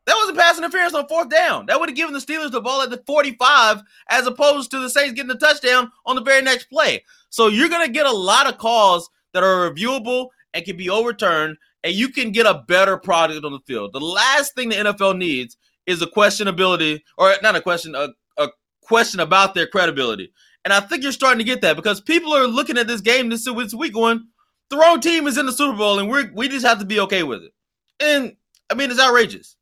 [0.08, 1.66] That wasn't pass interference on fourth down.
[1.66, 4.90] That would have given the Steelers the ball at the 45 as opposed to the
[4.90, 7.04] Saints getting the touchdown on the very next play.
[7.30, 10.90] So you're going to get a lot of calls that are reviewable and can be
[10.90, 13.92] overturned, and you can get a better product on the field.
[13.92, 18.48] The last thing the NFL needs is a questionability, or not a question, a, a
[18.82, 20.32] question about their credibility.
[20.64, 23.28] And I think you're starting to get that because people are looking at this game
[23.28, 24.26] this, this week going,
[24.70, 27.02] the wrong team is in the Super Bowl, and we we just have to be
[27.02, 27.52] okay with it.
[28.00, 28.38] And
[28.70, 29.57] I mean, it's outrageous.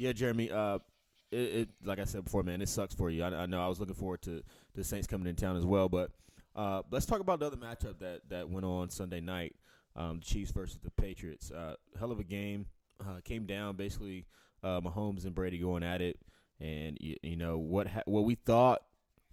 [0.00, 0.50] Yeah, Jeremy.
[0.50, 0.78] Uh,
[1.30, 3.22] it, it like I said before, man, it sucks for you.
[3.22, 4.42] I, I know I was looking forward to
[4.74, 6.10] the Saints coming in town as well, but
[6.56, 9.54] uh, let's talk about the other matchup that that went on Sunday night.
[9.94, 11.50] Um, the Chiefs versus the Patriots.
[11.50, 12.64] Uh, hell of a game.
[12.98, 14.24] Uh, came down basically.
[14.62, 16.18] Uh, Mahomes and Brady going at it,
[16.60, 18.80] and you, you know what ha- what we thought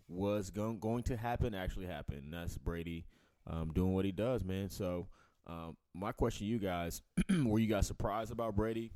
[0.10, 2.24] was going going to happen actually happened.
[2.26, 3.06] And that's Brady
[3.50, 4.70] um, doing what he does, man.
[4.70, 5.08] So
[5.48, 8.92] um, my question to you guys: Were you guys surprised about Brady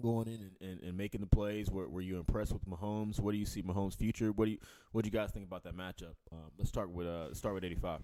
[0.00, 1.70] going in and, and, and making the plays?
[1.70, 3.20] Were, were you impressed with Mahomes?
[3.20, 4.32] What do you see Mahomes' future?
[4.32, 4.58] What do you
[4.92, 6.14] what do you guys think about that matchup?
[6.32, 8.00] Um, let's start with uh, start with eighty five.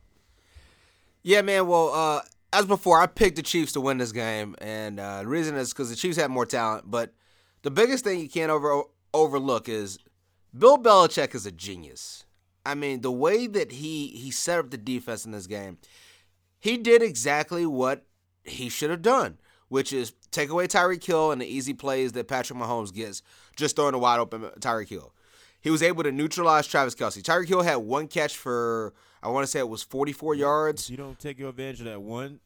[1.23, 1.67] Yeah, man.
[1.67, 2.21] Well, uh,
[2.53, 5.73] as before, I picked the Chiefs to win this game, and uh, the reason is
[5.73, 6.91] because the Chiefs had more talent.
[6.91, 7.13] But
[7.63, 9.99] the biggest thing you can't over overlook is
[10.57, 12.25] Bill Belichick is a genius.
[12.65, 15.79] I mean, the way that he he set up the defense in this game,
[16.61, 18.05] he did exactly what
[18.45, 22.29] he should have done, which is take away Tyreek Hill and the easy plays that
[22.29, 23.23] Patrick Mahomes gets,
[23.57, 25.13] just throwing a wide open Tyreek Hill.
[25.61, 27.23] He was able to neutralize Travis Kelce.
[27.23, 30.89] Tyreek Hill had one catch for I want to say it was 44 yards.
[30.89, 32.41] You don't take your advantage of that one.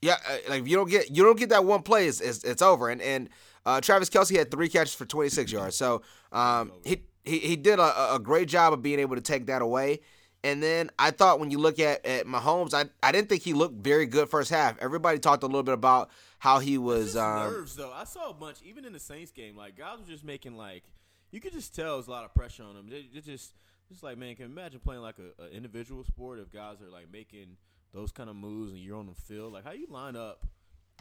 [0.00, 2.44] Yeah, uh, like if you don't get you don't get that one play, it's it's,
[2.44, 2.90] it's over.
[2.90, 3.30] And and
[3.64, 5.76] uh, Travis Kelce had three catches for 26 yards.
[5.76, 9.46] So um, he he he did a, a great job of being able to take
[9.46, 10.00] that away.
[10.44, 13.54] And then I thought when you look at, at Mahomes, I, I didn't think he
[13.54, 14.76] looked very good first half.
[14.78, 17.16] Everybody talked a little bit about how he was.
[17.16, 17.90] Um, nerves though.
[17.90, 19.56] I saw a bunch even in the Saints game.
[19.56, 20.84] Like guys were just making like
[21.30, 22.90] you could just tell there's a lot of pressure on them.
[22.90, 23.54] They, just
[23.88, 26.90] just like man, can you imagine playing like a, a individual sport if guys are
[26.90, 27.56] like making
[27.94, 29.54] those kind of moves and you're on the field.
[29.54, 30.44] Like how you line up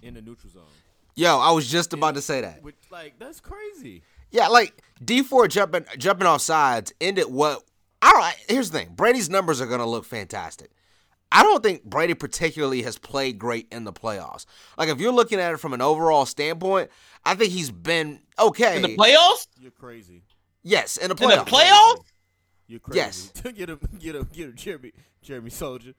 [0.01, 0.63] in the neutral zone.
[1.15, 2.63] Yo, I was just about to say that.
[2.63, 4.03] Which, like that's crazy.
[4.31, 7.63] Yeah, like Dee Ford jumping jumping off sides ended what
[8.03, 8.49] I don't.
[8.49, 10.71] Here's the thing: Brady's numbers are gonna look fantastic.
[11.31, 14.45] I don't think Brady particularly has played great in the playoffs.
[14.77, 16.91] Like if you're looking at it from an overall standpoint,
[17.25, 19.47] I think he's been okay in the playoffs.
[19.57, 20.21] You're crazy.
[20.63, 21.31] Yes, in the playoffs.
[21.31, 22.03] In the playoffs?
[22.67, 22.99] You're crazy.
[22.99, 23.31] Yes.
[23.43, 25.93] get him, get him, get him, Jeremy, Jeremy Soldier.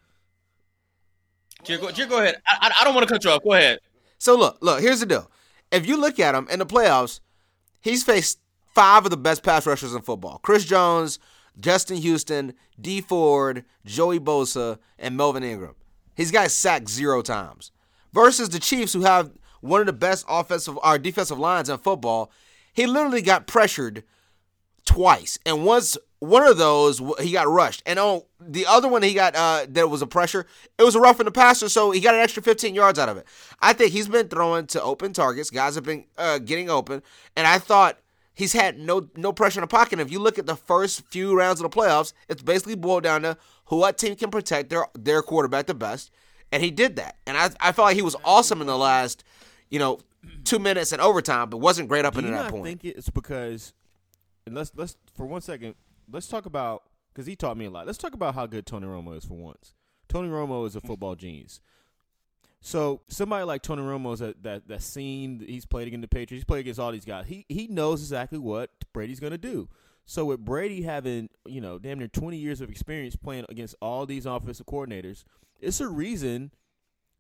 [1.62, 2.36] Jer, go, Jer, go ahead.
[2.46, 3.42] I, I, I don't want to cut you off.
[3.42, 3.78] Go ahead.
[4.18, 4.82] So look, look.
[4.82, 5.30] Here's the deal:
[5.72, 7.20] if you look at him in the playoffs,
[7.80, 8.38] he's faced
[8.74, 11.18] five of the best pass rushers in football: Chris Jones,
[11.58, 15.74] Justin Houston, Dee Ford, Joey Bosa, and Melvin Ingram.
[16.14, 17.70] He's got sacked zero times.
[18.12, 22.30] Versus the Chiefs, who have one of the best offensive or defensive lines in football,
[22.72, 24.04] he literally got pressured
[24.84, 29.14] twice, and once one of those he got rushed, and on the other one he
[29.14, 30.46] got uh that was a pressure.
[30.78, 33.08] It was a rough in the passer, so he got an extra 15 yards out
[33.08, 33.26] of it.
[33.60, 35.50] I think he's been throwing to open targets.
[35.50, 37.02] Guys have been uh, getting open,
[37.36, 37.98] and I thought
[38.34, 40.00] he's had no no pressure in the pocket.
[40.00, 43.22] If you look at the first few rounds of the playoffs, it's basically boiled down
[43.22, 46.10] to who what team can protect their their quarterback the best,
[46.52, 47.16] and he did that.
[47.26, 49.24] And I I felt like he was awesome in the last,
[49.70, 50.00] you know,
[50.44, 52.64] two minutes and overtime, but wasn't great up you that not point.
[52.64, 53.72] think it's because?
[54.46, 55.74] And let's let's for one second
[56.10, 57.86] let's talk about because he taught me a lot.
[57.86, 59.74] Let's talk about how good Tony Romo is for once.
[60.08, 61.60] Tony Romo is a football genius.
[62.66, 66.44] So somebody like Tony Romo's that that that seen he's played against the Patriots, he's
[66.44, 67.26] played against all these guys.
[67.26, 69.68] He he knows exactly what Brady's gonna do.
[70.06, 74.06] So with Brady having you know damn near twenty years of experience playing against all
[74.06, 75.24] these offensive coordinators,
[75.60, 76.52] it's a reason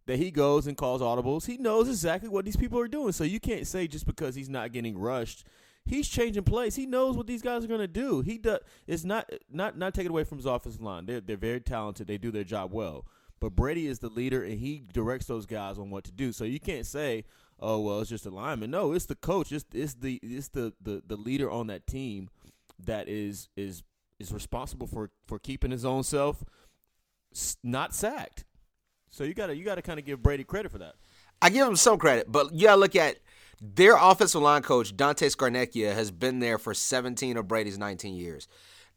[0.06, 1.44] that he goes and calls audibles.
[1.44, 3.12] He knows exactly what these people are doing.
[3.12, 5.44] So you can't say just because he's not getting rushed,
[5.84, 6.74] he's changing plays.
[6.74, 8.22] He knows what these guys are going to do.
[8.22, 8.60] He does.
[8.86, 11.04] It's not not not taken away from his offensive line.
[11.04, 12.06] They're they're very talented.
[12.06, 13.04] They do their job well.
[13.44, 16.32] But Brady is the leader, and he directs those guys on what to do.
[16.32, 17.26] So you can't say,
[17.60, 19.52] "Oh well, it's just a lineman." No, it's the coach.
[19.52, 22.30] It's it's the it's the the, the leader on that team
[22.86, 23.82] that is is
[24.18, 26.42] is responsible for for keeping his own self
[27.62, 28.46] not sacked.
[29.10, 30.94] So you gotta you gotta kind of give Brady credit for that.
[31.42, 33.18] I give him some credit, but you gotta look at
[33.60, 38.48] their offensive line coach, Dante Scarnecchia, has been there for 17 of Brady's 19 years.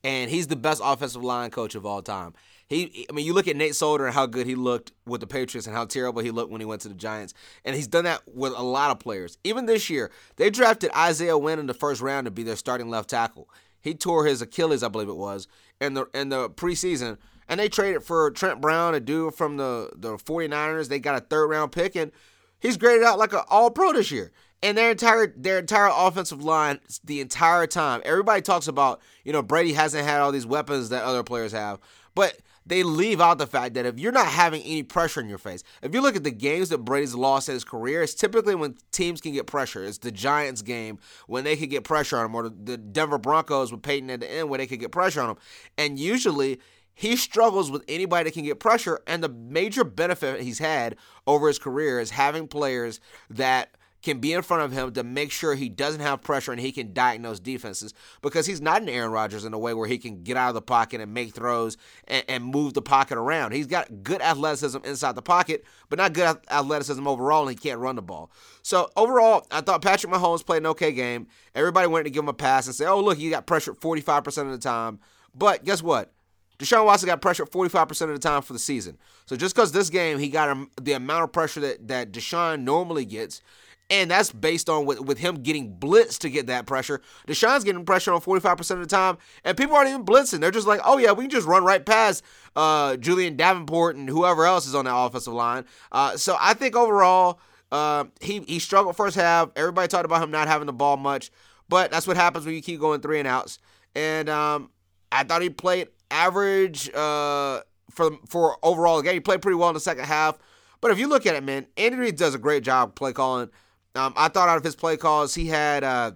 [0.05, 2.33] And he's the best offensive line coach of all time.
[2.67, 5.27] He, I mean, you look at Nate Solder and how good he looked with the
[5.27, 7.33] Patriots and how terrible he looked when he went to the Giants.
[7.63, 9.37] And he's done that with a lot of players.
[9.45, 12.89] Even this year, they drafted Isaiah Wynn in the first round to be their starting
[12.89, 13.49] left tackle.
[13.79, 15.47] He tore his Achilles, I believe it was,
[15.79, 17.17] in the in the preseason.
[17.47, 20.89] And they traded for Trent Brown, a dude from the, the 49ers.
[20.89, 22.11] They got a third round pick, and
[22.59, 24.33] he's graded out like an all pro this year.
[24.61, 28.01] And their entire their entire offensive line the entire time.
[28.03, 31.79] Everybody talks about, you know, Brady hasn't had all these weapons that other players have.
[32.15, 35.37] But they leave out the fact that if you're not having any pressure in your
[35.37, 38.55] face, if you look at the games that Brady's lost in his career, it's typically
[38.55, 39.83] when teams can get pressure.
[39.83, 43.71] It's the Giants game when they could get pressure on him, or the Denver Broncos
[43.71, 45.37] with Peyton at the end where they could get pressure on him.
[45.77, 46.59] And usually
[46.93, 48.99] he struggles with anybody that can get pressure.
[49.07, 52.99] And the major benefit he's had over his career is having players
[53.29, 53.69] that
[54.01, 56.71] can be in front of him to make sure he doesn't have pressure and he
[56.71, 60.23] can diagnose defenses because he's not an Aaron Rodgers in a way where he can
[60.23, 63.53] get out of the pocket and make throws and, and move the pocket around.
[63.53, 67.79] He's got good athleticism inside the pocket, but not good athleticism overall, and he can't
[67.79, 68.31] run the ball.
[68.61, 71.27] So overall, I thought Patrick Mahomes played an okay game.
[71.55, 74.45] Everybody wanted to give him a pass and say, "Oh, look, he got pressured 45%
[74.45, 74.99] of the time."
[75.33, 76.13] But guess what?
[76.59, 78.97] Deshaun Watson got pressure 45% of the time for the season.
[79.25, 83.05] So just because this game he got the amount of pressure that, that Deshaun normally
[83.05, 83.41] gets,
[83.89, 87.01] and that's based on with, with him getting blitzed to get that pressure.
[87.27, 90.41] Deshaun's getting pressure on 45% of the time, and people aren't even blitzing.
[90.41, 92.23] They're just like, oh, yeah, we can just run right past
[92.55, 95.65] uh, Julie'n Davenport and whoever else is on that offensive line.
[95.91, 97.39] Uh, so I think overall,
[97.71, 99.49] uh, he, he struggled first half.
[99.55, 101.31] Everybody talked about him not having the ball much,
[101.69, 103.59] but that's what happens when you keep going three and outs.
[103.95, 104.69] And um,
[105.11, 109.13] I thought he played average uh, for for overall game.
[109.15, 110.37] He played pretty well in the second half.
[110.79, 113.49] But if you look at it, man, Andy Reid does a great job play calling.
[113.95, 116.11] Um, I thought out of his play calls, he had uh,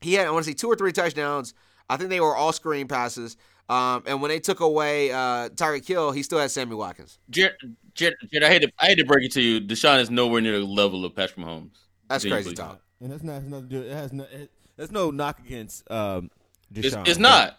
[0.00, 1.54] he had I want to say two or three touchdowns.
[1.88, 3.36] I think they were all screen passes.
[3.68, 7.20] Um, and when they took away uh, Tyreek Hill, he still had Sammy Watkins.
[7.30, 7.54] Jared,
[7.94, 10.40] Jared, Jared, I hate to I hate to break it to you, Deshaun is nowhere
[10.40, 11.78] near the level of Patrick Mahomes.
[12.08, 12.80] That's crazy talk.
[13.00, 13.82] And that's not has nothing to do.
[13.82, 14.24] It has no.
[14.24, 16.30] It, there's no knock against um,
[16.72, 17.02] Deshaun.
[17.02, 17.58] It's, it's not.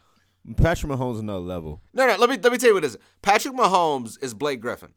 [0.58, 1.82] Patrick Mahomes is another level.
[1.94, 2.18] No, no.
[2.18, 2.98] Let me let me tell you what it is.
[3.22, 4.94] Patrick Mahomes is Blake Griffin,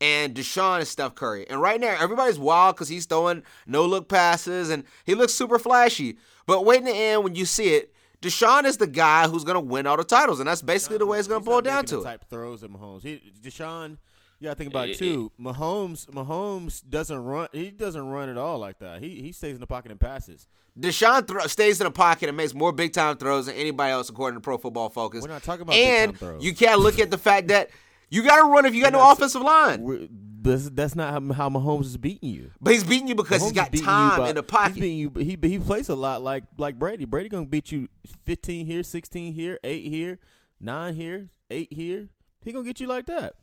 [0.00, 1.48] and Deshaun is Steph Curry.
[1.48, 5.58] And right now, everybody's wild because he's throwing no look passes and he looks super
[5.58, 6.18] flashy.
[6.46, 9.54] But wait in the end when you see it, Deshaun is the guy who's going
[9.54, 11.84] to win all the titles, and that's basically the way it's going to boil down
[11.86, 12.00] to.
[12.00, 12.04] It.
[12.04, 13.02] Type throws at Mahomes.
[13.02, 13.98] He, Deshaun.
[14.40, 15.32] Yeah, I think about it too.
[15.40, 17.48] Mahomes, Mahomes doesn't run.
[17.52, 19.02] He doesn't run at all like that.
[19.02, 20.46] He he stays in the pocket and passes.
[20.78, 24.08] Deshaun th- stays in the pocket and makes more big time throws than anybody else,
[24.08, 25.22] according to Pro Football Focus.
[25.22, 26.44] We're not talking about and big time throws.
[26.44, 27.70] you can't look at the fact that
[28.10, 30.08] you got to run if you got no offensive line.
[30.40, 32.52] That's, that's not how, how Mahomes is beating you.
[32.60, 34.42] But he's beating you because Mahomes he's got is beating you time by- in the
[34.42, 34.74] pocket.
[34.74, 35.12] He's beating you.
[35.16, 37.04] He he plays a lot like like Brady.
[37.04, 37.88] Brady gonna beat you
[38.24, 40.20] fifteen here, sixteen here, eight here,
[40.60, 42.08] nine here, eight here.
[42.44, 43.34] He gonna get you like that.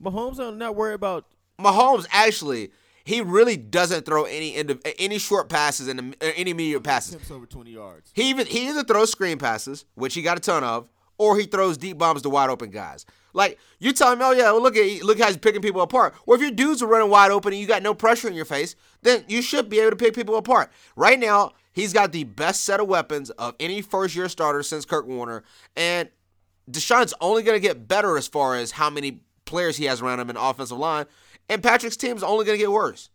[0.00, 1.24] Mahomes are not worried about.
[1.58, 2.70] Mahomes actually,
[3.04, 7.14] he really doesn't throw any end any short passes and uh, any immediate passes.
[7.14, 8.10] Attempts over twenty yards.
[8.14, 11.44] He even he either throws screen passes, which he got a ton of, or he
[11.46, 13.06] throws deep bombs to wide open guys.
[13.32, 16.14] Like you're telling me, oh yeah, well, look at look how he's picking people apart.
[16.26, 18.44] Well, if your dudes are running wide open and you got no pressure in your
[18.44, 20.70] face, then you should be able to pick people apart.
[20.96, 24.84] Right now, he's got the best set of weapons of any first year starter since
[24.84, 25.42] Kurt Warner,
[25.76, 26.08] and
[26.70, 30.20] Deshaun's only going to get better as far as how many players he has around
[30.20, 31.06] him in the offensive line,
[31.48, 33.10] and Patrick's team's only going to get worse.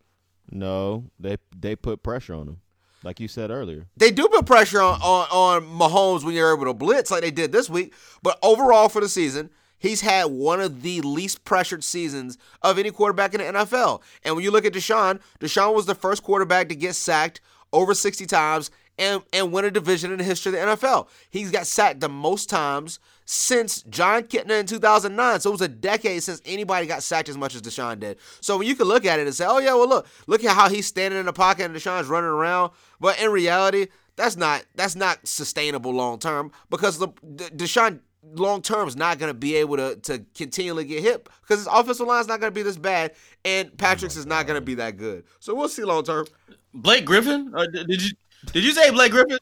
[0.50, 2.58] No, they they put pressure on him,
[3.04, 3.88] like you said earlier.
[3.98, 7.32] They do put pressure on, on, on Mahomes when you're able to blitz like they
[7.32, 7.94] did this week.
[8.24, 12.92] But overall for the season, he's had one of the least pressured seasons of any
[12.92, 14.02] quarterback in the NFL.
[14.24, 17.42] And when you look at Deshaun, Deshaun was the first quarterback to get sacked
[17.74, 21.08] over 60 times and, and win a division in the history of the NFL.
[21.30, 25.40] He's got sacked the most times since Jon Kitna in 2009.
[25.40, 28.18] So it was a decade since anybody got sacked as much as Deshaun did.
[28.42, 30.56] So when you can look at it and say, oh, yeah, well, look, look at
[30.56, 32.72] how he's standing in the pocket and Deshaun's running around.
[33.00, 38.00] But in reality, that's not that's not sustainable long term because the, the Deshaun
[38.34, 41.68] long term is not going to be able to to continually get hit because his
[41.68, 43.14] offensive line is not going to be this bad
[43.46, 45.24] and Patrick's is not going to be that good.
[45.40, 46.26] So we'll see long term.
[46.74, 47.52] Blake Griffin?
[47.56, 48.12] Or did did you
[48.54, 49.38] did you say Blake Griffin?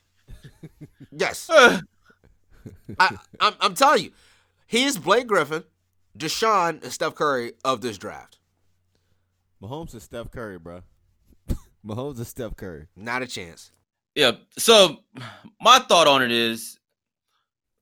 [1.12, 1.80] Yes, Uh,
[3.00, 4.12] I, I'm, I'm telling you,
[4.66, 5.64] he is Blake Griffin,
[6.18, 8.40] Deshaun, and Steph Curry of this draft.
[9.62, 10.82] Mahomes is Steph Curry, bro.
[11.86, 12.88] Mahomes is Steph Curry.
[12.96, 13.72] Not a chance.
[14.16, 14.32] yeah.
[14.58, 14.98] So
[15.62, 16.80] my thought on it is,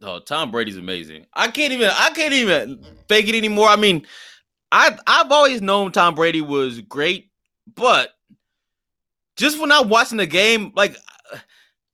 [0.04, 1.26] oh, Tom Brady's amazing.
[1.34, 3.68] I can't even I can't even fake it anymore.
[3.68, 4.06] I mean,
[4.72, 7.32] I I've always known Tom Brady was great,
[7.76, 8.12] but
[9.36, 10.95] just when I'm watching the game, like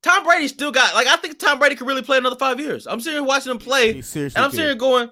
[0.03, 2.87] Tom Brady still got like I think Tom Brady could really play another five years.
[2.87, 5.09] I'm sitting here watching him play, and I'm sitting here going,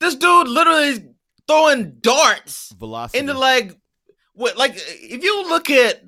[0.00, 1.00] this dude literally is
[1.46, 3.18] throwing darts velocity.
[3.18, 3.76] into like
[4.34, 6.02] what like if you look at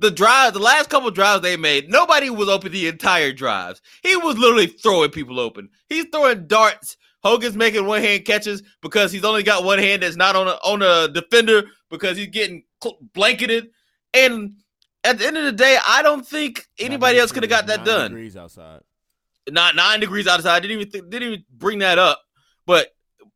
[0.00, 3.80] the drive, the last couple drives they made, nobody was open the entire drives.
[4.02, 5.68] He was literally throwing people open.
[5.88, 6.96] He's throwing darts.
[7.22, 10.52] Hogan's making one hand catches because he's only got one hand that's not on a
[10.64, 12.62] on a defender because he's getting
[13.12, 13.68] blanketed.
[14.14, 14.54] And
[15.04, 17.80] at the end of the day, I don't think anybody else could have got that
[17.80, 18.80] Nine done Degrees outside.
[19.50, 20.60] not nine degrees outside.
[20.60, 22.22] Didn't even th- didn't even bring that up.
[22.66, 22.88] But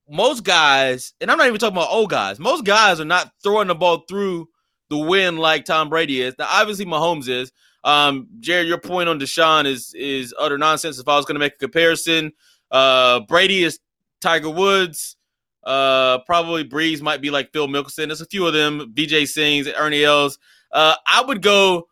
[0.08, 2.38] most guys, and I'm not even talking about old guys.
[2.38, 4.48] Most guys are not throwing the ball through
[4.94, 6.34] the wind like Tom Brady is.
[6.38, 7.52] Now, obviously, Mahomes is.
[7.82, 10.98] Um, Jared, your point on Deshaun is is utter nonsense.
[10.98, 12.32] If I was going to make a comparison,
[12.70, 13.78] uh, Brady is
[14.20, 15.16] Tiger Woods.
[15.62, 18.06] Uh, probably Brees might be like Phil Mickelson.
[18.06, 18.92] There's a few of them.
[18.94, 20.38] Vijay Singhs, Ernie Els.
[20.72, 21.88] Uh, I would go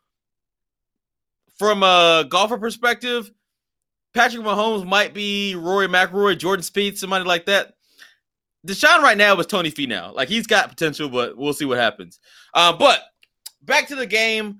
[1.59, 3.31] from a golfer perspective.
[4.15, 7.75] Patrick Mahomes might be Rory McIlroy, Jordan Spieth, somebody like that.
[8.67, 10.15] Deshaun right now is Tony Finau.
[10.15, 12.21] Like he's got potential, but we'll see what happens.
[12.55, 13.01] Uh, but
[13.63, 14.59] back to the game.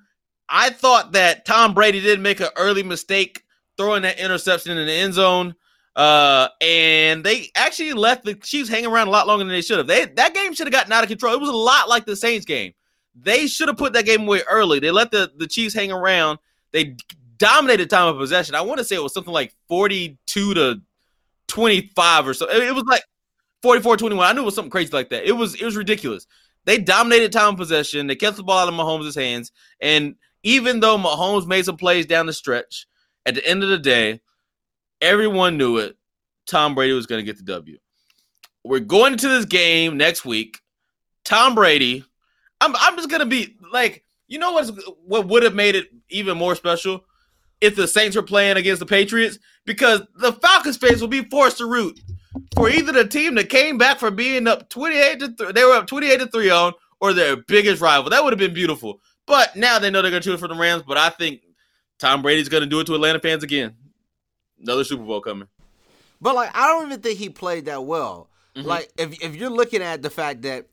[0.49, 3.43] I thought that Tom Brady did make an early mistake
[3.79, 5.55] throwing that interception in the end zone.
[5.97, 9.79] Uh, and they actually left the Chiefs hanging around a lot longer than they should
[9.79, 9.87] have.
[9.87, 11.35] They that game should have gotten out of control.
[11.35, 12.73] It was a lot like the Saints game.
[13.15, 14.79] They should have put that game away early.
[14.79, 16.39] They let the, the Chiefs hang around.
[16.73, 16.97] They
[17.37, 18.55] dominated time of possession.
[18.55, 20.81] I want to say it was something like 42 to
[21.49, 22.49] 25 or so.
[22.49, 23.03] It was like
[23.63, 24.27] 44 21.
[24.27, 25.25] I knew it was something crazy like that.
[25.25, 26.27] It was it was ridiculous.
[26.65, 28.07] They dominated time possession.
[28.07, 29.53] They kept the ball out of Mahomes' hands.
[29.81, 32.87] And even though Mahomes made some plays down the stretch,
[33.27, 34.21] at the end of the day,
[35.01, 35.97] everyone knew it.
[36.47, 37.79] Tom Brady was going to get the W.
[38.65, 40.61] We're going into this game next week.
[41.25, 42.05] Tom Brady,
[42.61, 44.71] I'm I'm just gonna be like, you know what's
[45.05, 47.05] what would have made it even more special
[47.61, 51.59] if the Saints were playing against the Patriots because the Falcons fans will be forced
[51.59, 52.01] to root
[52.55, 55.75] for either the team that came back from being up 28 to 3, they were
[55.75, 58.11] up 28 to 3 on or their biggest rival.
[58.11, 59.01] That would have been beautiful.
[59.27, 61.43] But now they know they're going to choose for the Rams, but I think
[61.99, 63.75] Tom Brady's going to do it to Atlanta fans again.
[64.61, 65.49] Another Super Bowl coming.
[66.21, 68.29] But like, I don't even think he played that well.
[68.57, 68.65] Mhm.
[68.65, 70.67] Like, if if you're looking at the fact that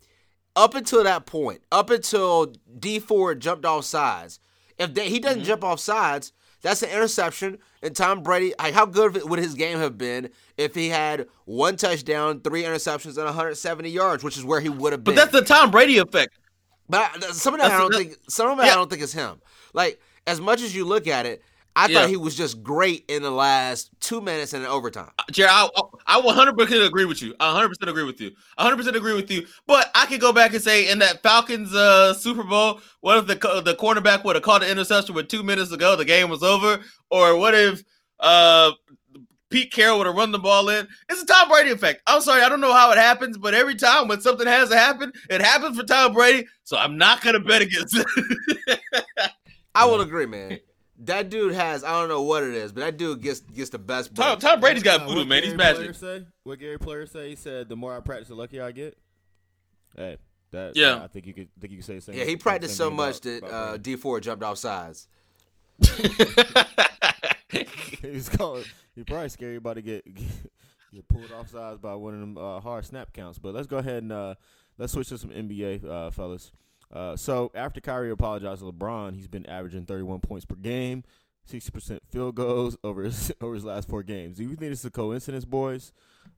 [0.56, 4.40] up until that point, up until Dee Ford jumped off sides,
[4.78, 7.58] if they, he doesn't jump off sides, that's an interception.
[7.82, 11.78] And Tom Brady, like, how good would his game have been if he had one
[11.78, 15.16] touchdown, three interceptions, and 170 yards, which is where he would have been.
[15.16, 16.38] But that's the Tom Brady effect.
[16.90, 18.18] But I, some of that I don't that- think.
[18.28, 19.42] Some of it I don't think is him.
[19.74, 21.44] Like as much as you look at it,
[21.80, 22.02] I Yeah.
[22.02, 25.12] thought he was just great in the last two minutes in overtime.
[25.32, 25.70] Jared, I,
[26.06, 27.34] I 100% agree with you.
[27.40, 28.32] I 100% agree with you.
[28.60, 29.48] 100% agree with you.
[29.66, 33.28] But I could go back and say in that Falcons uh, Super Bowl, what if
[33.28, 35.96] the the cornerback would have caught an interception with two minutes ago?
[35.96, 36.80] the game was over?
[37.10, 37.82] Or what if
[38.20, 38.72] uh,
[39.50, 40.86] Pete Carroll would have run the ball in?
[41.08, 42.02] It's a Tom Brady effect.
[42.08, 44.76] I'm sorry, I don't know how it happens, but every time when something has to
[44.78, 46.46] happen, it happens for Tom Brady.
[46.66, 48.80] So I'm not going to bet against it.
[49.76, 50.60] I will agree, man.
[51.04, 53.80] That dude has I don't know what it is, but that dude gets gets the
[53.80, 54.14] best.
[54.16, 54.40] Tom, break.
[54.40, 55.44] Tom Brady's got voodoo, what man.
[55.44, 55.78] He's Gary magic.
[55.82, 57.30] Player Say, what Gary Player say?
[57.30, 58.98] He said, "The more I practice, the luckier I get."
[59.96, 60.18] Hey,
[60.52, 61.02] that Yeah.
[61.02, 62.14] I think you could think you could say the same.
[62.16, 62.20] Thing.
[62.24, 65.08] Yeah, he practiced so much about- that about uh, Dee Ford jumped off sides.
[67.52, 67.66] he
[68.12, 68.66] was calling.
[68.96, 70.04] He probably scared you about to get
[70.94, 73.40] get pulled off sides by one of them uh, hard snap counts.
[73.40, 74.36] But let's go ahead and uh,
[74.78, 76.52] let's switch to some NBA, uh, fellas.
[76.92, 81.04] Uh, so after Kyrie apologized to LeBron, he's been averaging 31 points per game,
[81.50, 84.38] 60% field goals over his over his last four games.
[84.38, 85.94] Do you think this is a coincidence, boys?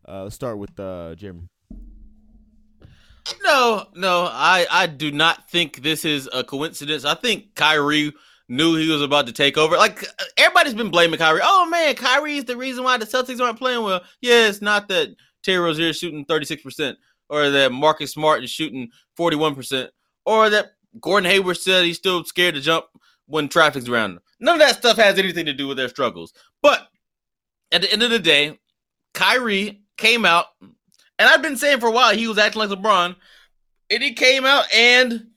[0.08, 1.49] Uh, let's start with uh, Jeremy.
[3.43, 7.06] No, no, I, I do not think this is a coincidence.
[7.06, 8.12] I think Kyrie
[8.49, 9.78] knew he was about to take over.
[9.78, 10.06] Like
[10.38, 11.41] everybody's been blaming Kyrie.
[11.43, 14.02] Oh man, Kyrie is the reason why the Celtics aren't playing well.
[14.22, 15.10] Yeah, it's not that
[15.43, 16.95] Terry Rozier is shooting 36%,
[17.30, 19.89] or that Marcus Smart is shooting 41%,
[20.32, 22.86] or that Gordon Hayward said he's still scared to jump
[23.25, 24.19] when traffic's around him.
[24.39, 26.34] None of that stuff has anything to do with their struggles.
[26.61, 26.88] But
[27.71, 28.57] at the end of the day,
[29.13, 33.17] Kyrie came out, and I've been saying for a while he was acting like LeBron,
[33.89, 35.27] and he came out and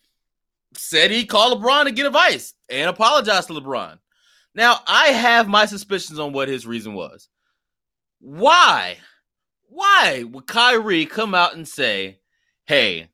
[0.76, 3.98] said he called LeBron to get advice and apologized to LeBron.
[4.54, 7.28] Now, I have my suspicions on what his reason was.
[8.20, 8.98] Why?
[9.68, 12.20] Why would Kyrie come out and say,
[12.64, 13.08] hey,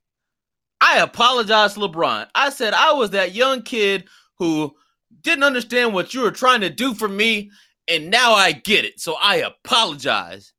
[0.81, 2.29] I apologize LeBron.
[2.35, 4.75] I said I was that young kid who
[5.23, 7.51] didn't understand what you were trying to do for me,
[7.89, 9.01] and now I get it.
[9.01, 10.53] So I apologize.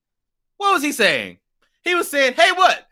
[0.58, 1.40] What was he saying?
[1.84, 2.88] He was saying, hey, what?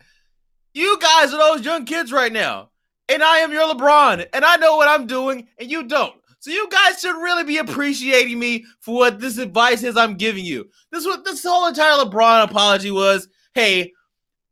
[0.74, 2.72] You guys are those young kids right now,
[3.08, 6.16] and I am your LeBron, and I know what I'm doing, and you don't.
[6.40, 10.46] So you guys should really be appreciating me for what this advice is I'm giving
[10.46, 10.70] you.
[10.92, 13.28] This what this whole entire LeBron apology was.
[13.54, 13.92] Hey,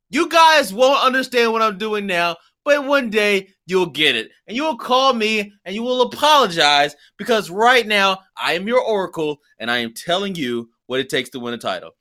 [0.10, 2.36] you guys won't understand what I'm doing now,
[2.68, 4.30] but one day you'll get it.
[4.46, 8.82] And you will call me and you will apologize because right now I am your
[8.82, 11.92] oracle and I am telling you what it takes to win a title.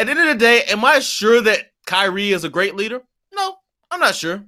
[0.00, 3.02] At the end of the day, am I sure that Kyrie is a great leader?
[3.32, 3.54] No,
[3.88, 4.44] I'm not sure.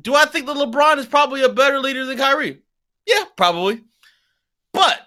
[0.00, 2.60] Do I think that LeBron is probably a better leader than Kyrie?
[3.06, 3.84] Yeah, probably.
[4.72, 4.98] But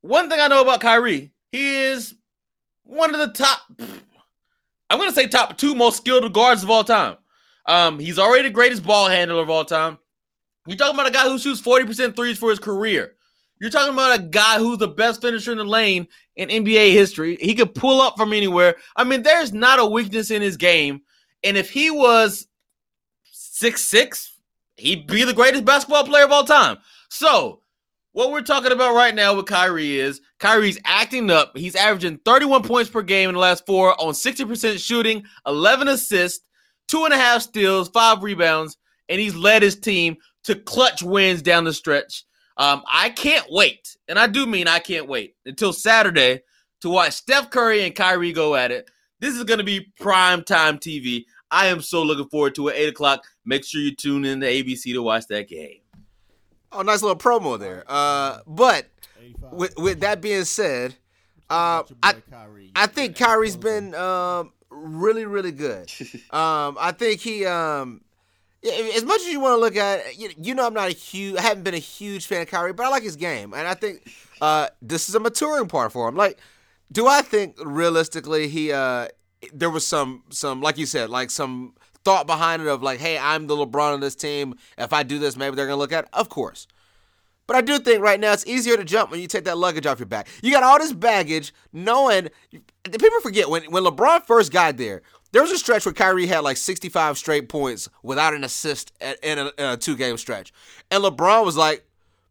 [0.00, 2.14] one thing I know about Kyrie, he is
[2.84, 3.60] one of the top
[4.90, 7.16] I'm gonna say top two most skilled guards of all time.
[7.68, 9.98] Um, he's already the greatest ball handler of all time.
[10.66, 13.14] You're talking about a guy who shoots 40% threes for his career.
[13.60, 17.36] You're talking about a guy who's the best finisher in the lane in NBA history.
[17.40, 18.76] He could pull up from anywhere.
[18.96, 21.02] I mean, there's not a weakness in his game.
[21.44, 22.46] And if he was
[23.24, 24.32] six six,
[24.76, 26.78] he'd be the greatest basketball player of all time.
[27.08, 27.62] So,
[28.12, 31.56] what we're talking about right now with Kyrie is Kyrie's acting up.
[31.56, 36.44] He's averaging 31 points per game in the last four on 60% shooting, 11 assists,
[36.88, 38.76] two and a half steals, five rebounds,
[39.08, 42.24] and he's led his team to clutch wins down the stretch.
[42.56, 46.40] Um, I can't wait, and I do mean I can't wait until Saturday
[46.80, 48.90] to watch Steph Curry and Kyrie go at it.
[49.20, 51.24] This is going to be prime time TV.
[51.50, 52.76] I am so looking forward to it.
[52.76, 53.24] Eight o'clock.
[53.44, 55.80] Make sure you tune in to ABC to watch that game.
[56.70, 57.84] Oh, nice little promo there.
[57.86, 58.86] Uh, but
[59.52, 60.94] with with that being said,
[61.48, 62.16] uh, I
[62.76, 65.90] I think Kyrie's been um really really good.
[66.30, 68.02] Um, I think he um.
[68.64, 71.36] As much as you want to look at, it, you know, I'm not a huge,
[71.36, 73.74] I haven't been a huge fan of Kyrie, but I like his game, and I
[73.74, 74.10] think
[74.40, 76.16] uh, this is a maturing part for him.
[76.16, 76.38] Like,
[76.90, 79.08] do I think realistically he uh,
[79.52, 81.74] there was some some like you said, like some
[82.04, 84.54] thought behind it of like, hey, I'm the LeBron of this team.
[84.76, 86.10] If I do this, maybe they're gonna look at it.
[86.12, 86.66] Of course.
[87.48, 89.86] But I do think right now it's easier to jump when you take that luggage
[89.86, 90.28] off your back.
[90.42, 92.28] You got all this baggage, knowing
[92.84, 95.02] people forget when when LeBron first got there.
[95.32, 98.92] There was a stretch where Kyrie had like 65 straight points without an assist
[99.22, 100.52] in a, a two game stretch,
[100.90, 101.86] and LeBron was like,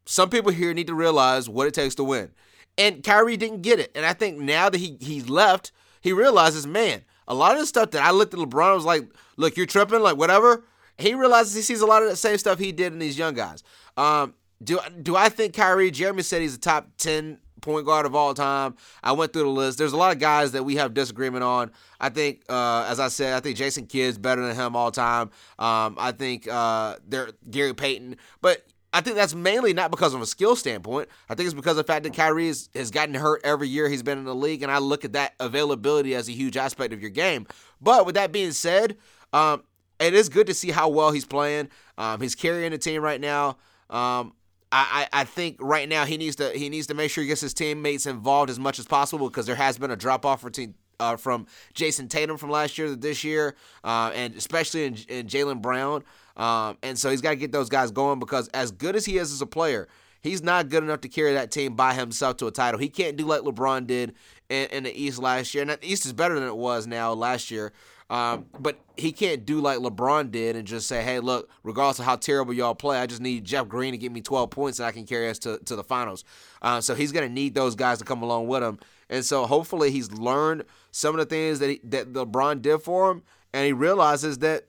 [0.06, 2.32] "Some people here need to realize what it takes to win."
[2.78, 6.68] And Kyrie didn't get it, and I think now that he he left, he realizes,
[6.68, 9.66] man, a lot of the stuff that I looked at LeBron was like, look, you're
[9.66, 10.64] tripping, like whatever.
[11.00, 13.34] He realizes he sees a lot of the same stuff he did in these young
[13.34, 13.64] guys.
[13.98, 15.92] Um, do do I think Kyrie?
[15.92, 18.76] Jeremy said he's a top ten point guard of all time.
[19.04, 19.78] I went through the list.
[19.78, 21.72] There's a lot of guys that we have disagreement on.
[22.00, 25.32] I think, uh, as I said, I think Jason Kidd's better than him all time.
[25.60, 30.22] Um, I think uh, they're Gary Payton, but I think that's mainly not because of
[30.22, 31.10] a skill standpoint.
[31.30, 33.90] I think it's because of the fact that Kyrie has, has gotten hurt every year
[33.90, 36.94] he's been in the league, and I look at that availability as a huge aspect
[36.94, 37.48] of your game.
[37.82, 38.98] But with that being said,
[39.34, 39.64] um,
[40.00, 41.70] it is good to see how well he's playing.
[41.98, 43.58] Um, he's carrying the team right now.
[43.90, 44.34] Um,
[44.72, 47.40] I, I, think right now he needs to he needs to make sure he gets
[47.40, 50.50] his teammates involved as much as possible because there has been a drop off for
[50.50, 54.98] team, uh, from Jayson Tatum from last year to this year, uh, and especially in,
[55.08, 56.04] in Jaylen Brown.
[56.36, 59.18] Um, and so he's got to get those guys going because as good as he
[59.18, 59.88] is as a player,
[60.22, 62.80] he's not good enough to carry that team by himself to a title.
[62.80, 64.16] He can't do like LeBron did
[64.50, 65.64] in, in the East last year.
[65.64, 67.74] And the East is better than it was now last year.
[68.10, 72.06] Um, but he can't do like LeBron did and just say, hey, look, regardless of
[72.06, 74.86] how terrible y'all play, I just need Jeff Green to give me 12 points and
[74.86, 76.24] I can carry us to, to the finals.
[76.62, 78.80] Uh, so he's going to need those guys to come along with him.
[79.10, 83.12] And so hopefully he's learned some of the things that, he, that LeBron did for
[83.12, 84.68] him and he realizes that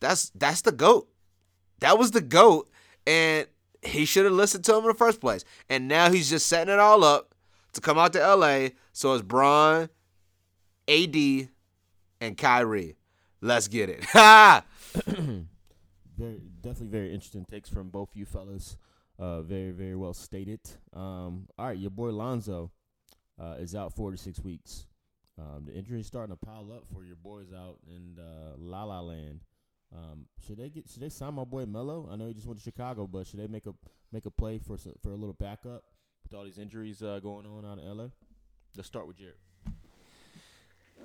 [0.00, 1.08] that's that's the goat.
[1.80, 2.68] That was the goat,
[3.06, 3.46] and
[3.82, 5.44] he should have listened to him in the first place.
[5.68, 7.34] And now he's just setting it all up
[7.72, 8.68] to come out to LA.
[8.92, 9.88] So it's Bron,
[10.88, 11.48] AD,
[12.20, 12.96] and Kyrie.
[13.40, 14.04] Let's get it.
[16.18, 18.76] Very definitely very interesting takes from both you fellas.
[19.20, 20.58] Uh, very very well stated.
[20.92, 22.72] Um, all right, your boy Lonzo
[23.40, 24.86] uh, is out four to six weeks.
[25.38, 28.82] Um, the injury is starting to pile up for your boys out in uh, La
[28.82, 29.44] La Land.
[29.94, 32.08] Um, should they get should they sign my boy Melo?
[32.10, 33.74] I know he just went to Chicago, but should they make a
[34.10, 35.84] make a play for for a little backup
[36.24, 38.08] with all these injuries uh, going on out in LA?
[38.76, 39.36] Let's start with Jared.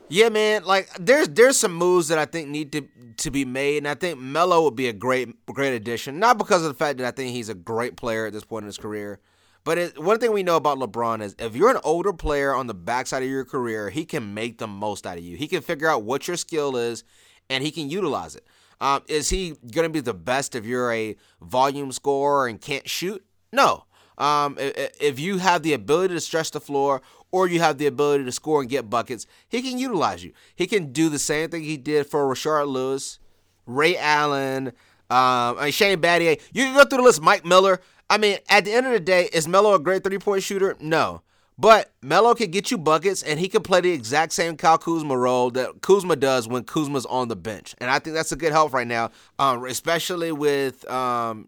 [0.09, 0.63] Yeah, man.
[0.63, 2.87] Like there's there's some moves that I think need to
[3.17, 6.19] to be made, and I think Melo would be a great great addition.
[6.19, 8.63] Not because of the fact that I think he's a great player at this point
[8.63, 9.19] in his career,
[9.63, 12.67] but it, one thing we know about LeBron is if you're an older player on
[12.67, 15.37] the backside of your career, he can make the most out of you.
[15.37, 17.03] He can figure out what your skill is,
[17.49, 18.45] and he can utilize it.
[18.81, 22.89] Um, is he going to be the best if you're a volume scorer and can't
[22.89, 23.23] shoot?
[23.53, 23.85] No.
[24.17, 27.01] Um, if you have the ability to stretch the floor
[27.31, 30.33] or you have the ability to score and get buckets, he can utilize you.
[30.55, 33.19] He can do the same thing he did for Rashard Lewis,
[33.65, 34.73] Ray Allen,
[35.09, 36.39] um, Shane Battier.
[36.51, 37.21] You can go through the list.
[37.21, 37.79] Mike Miller.
[38.09, 40.75] I mean, at the end of the day, is Melo a great three point shooter?
[40.79, 41.21] No.
[41.57, 45.15] But Melo can get you buckets, and he can play the exact same Kyle Kuzma
[45.15, 48.51] role that Kuzma does when Kuzma's on the bench, and I think that's a good
[48.51, 51.47] help right now, um, especially with um,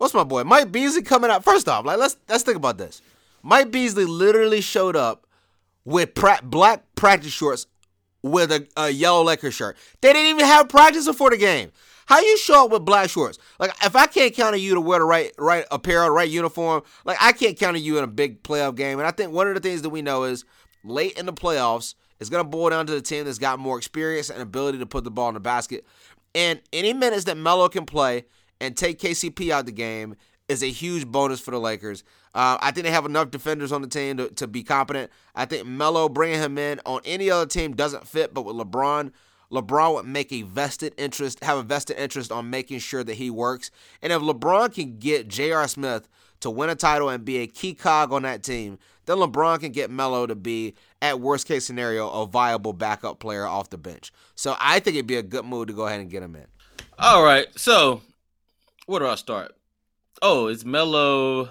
[0.00, 1.44] what's my boy Mike Beasley coming out.
[1.44, 3.02] First off, like let's let's think about this.
[3.42, 5.26] Mike Beasley literally showed up
[5.84, 7.66] with pra- black practice shorts
[8.22, 9.76] with a, a yellow Laker shirt.
[10.00, 11.70] They didn't even have practice before the game.
[12.06, 13.38] How you show up with black shorts?
[13.58, 16.28] Like if I can't count on you to wear the right right apparel, the right
[16.28, 18.98] uniform, like I can't count on you in a big playoff game.
[18.98, 20.44] And I think one of the things that we know is
[20.82, 23.78] late in the playoffs, It's going to boil down to the team that's got more
[23.78, 25.86] experience and ability to put the ball in the basket.
[26.34, 28.24] And any minutes that Melo can play
[28.60, 30.16] and take KCP out the game
[30.48, 32.02] is a huge bonus for the Lakers.
[32.34, 35.10] Uh, I think they have enough defenders on the team to, to be competent.
[35.34, 39.12] I think Melo bringing him in on any other team doesn't fit, but with LeBron,
[39.52, 43.30] LeBron would make a vested interest, have a vested interest on making sure that he
[43.30, 43.70] works.
[44.02, 45.66] And if LeBron can get J.R.
[45.68, 46.08] Smith
[46.40, 49.72] to win a title and be a key cog on that team, then LeBron can
[49.72, 54.12] get Melo to be, at worst case scenario, a viable backup player off the bench.
[54.34, 56.46] So I think it'd be a good move to go ahead and get him in.
[56.98, 57.46] All right.
[57.58, 58.02] So
[58.90, 59.52] where do I start?
[60.20, 61.48] Oh, it's Melo.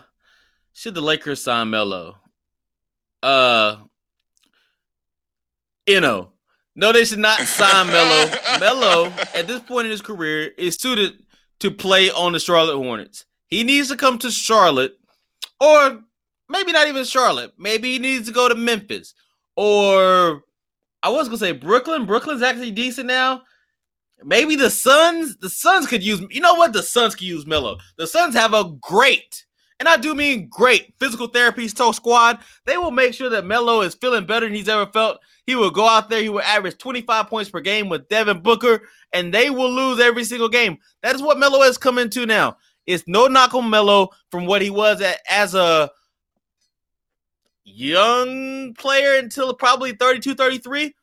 [0.73, 2.17] Should the Lakers sign Melo?
[3.23, 3.77] Uh,
[5.87, 6.33] you know,
[6.75, 8.29] no, they should not sign Melo.
[8.59, 11.13] Melo, at this point in his career, is suited
[11.61, 13.23] to play on the Charlotte Hornets.
[13.47, 14.99] He needs to come to Charlotte,
[15.61, 16.01] or
[16.49, 17.53] maybe not even Charlotte.
[17.57, 19.13] Maybe he needs to go to Memphis,
[19.55, 20.43] or
[21.01, 22.05] I was gonna say Brooklyn.
[22.05, 23.43] Brooklyn's actually decent now.
[24.23, 25.37] Maybe the Suns.
[25.37, 26.21] The Suns could use.
[26.29, 26.73] You know what?
[26.73, 27.77] The Suns could use Melo.
[27.97, 29.45] The Suns have a great,
[29.79, 32.39] and I do mean great, physical therapy squad.
[32.65, 35.19] They will make sure that Melo is feeling better than he's ever felt.
[35.45, 36.21] He will go out there.
[36.21, 40.23] He will average 25 points per game with Devin Booker, and they will lose every
[40.23, 40.77] single game.
[41.01, 42.57] That is what Melo has come into now.
[42.85, 45.89] It's no knock on Melo from what he was at, as a
[47.63, 50.93] young player until probably 32, 33.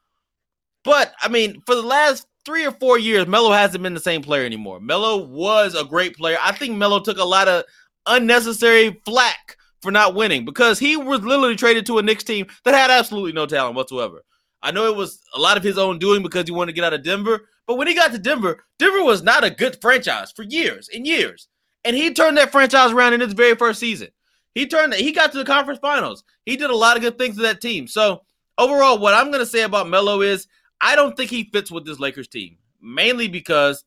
[0.84, 4.22] But I mean, for the last three or four years, Melo hasn't been the same
[4.22, 4.80] player anymore.
[4.80, 6.38] Melo was a great player.
[6.40, 7.64] I think Melo took a lot of
[8.06, 12.74] unnecessary flack for not winning because he was literally traded to a Knicks team that
[12.74, 14.22] had absolutely no talent whatsoever.
[14.62, 16.84] I know it was a lot of his own doing because he wanted to get
[16.84, 20.32] out of Denver, but when he got to Denver, Denver was not a good franchise
[20.32, 21.48] for years and years.
[21.84, 24.08] And he turned that franchise around in his very first season.
[24.54, 26.24] He turned he got to the conference finals.
[26.46, 27.86] He did a lot of good things to that team.
[27.86, 28.22] So
[28.56, 30.48] overall, what I'm gonna say about Melo is
[30.86, 33.84] I don't think he fits with this Lakers team, mainly because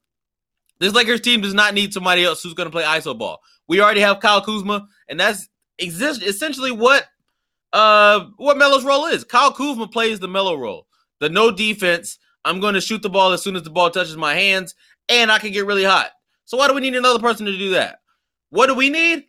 [0.81, 3.39] this Lakers team does not need somebody else who's going to play iso ball.
[3.69, 5.47] We already have Kyle Kuzma, and that's
[5.77, 7.05] exist essentially what
[7.71, 9.23] uh what Melo's role is.
[9.23, 10.87] Kyle Kuzma plays the Melo role,
[11.21, 12.19] the no defense.
[12.43, 14.75] I'm going to shoot the ball as soon as the ball touches my hands,
[15.07, 16.11] and I can get really hot.
[16.43, 17.99] So why do we need another person to do that?
[18.49, 19.23] What do we need?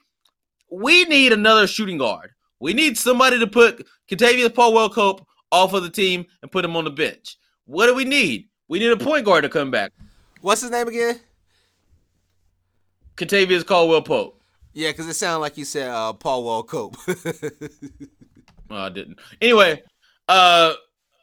[0.72, 2.32] We need another shooting guard.
[2.58, 6.74] We need somebody to put Kentavious Paul Wellcope off of the team and put him
[6.74, 7.36] on the bench.
[7.70, 8.48] What do we need?
[8.66, 9.92] We need a point guard to come back.
[10.40, 11.20] What's his name again?
[13.16, 14.42] Kentavious Caldwell Pope.
[14.72, 16.96] Yeah, because it sounded like you said uh, Paul Wall Cope.
[18.68, 19.20] well, I didn't.
[19.40, 19.84] Anyway,
[20.28, 20.72] uh,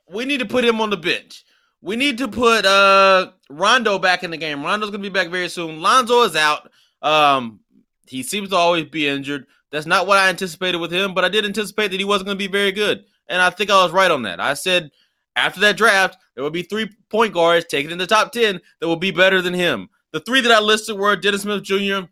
[0.10, 1.44] we need to put him on the bench.
[1.82, 4.64] We need to put uh Rondo back in the game.
[4.64, 5.82] Rondo's gonna be back very soon.
[5.82, 6.72] Lonzo is out.
[7.02, 7.60] Um,
[8.08, 9.48] he seems to always be injured.
[9.72, 12.38] That's not what I anticipated with him, but I did anticipate that he wasn't gonna
[12.38, 14.40] be very good, and I think I was right on that.
[14.40, 14.92] I said
[15.38, 18.88] after that draft, there will be three point guards taken in the top 10 that
[18.88, 19.88] will be better than him.
[20.12, 22.08] The three that I listed were Dennis Smith Jr.,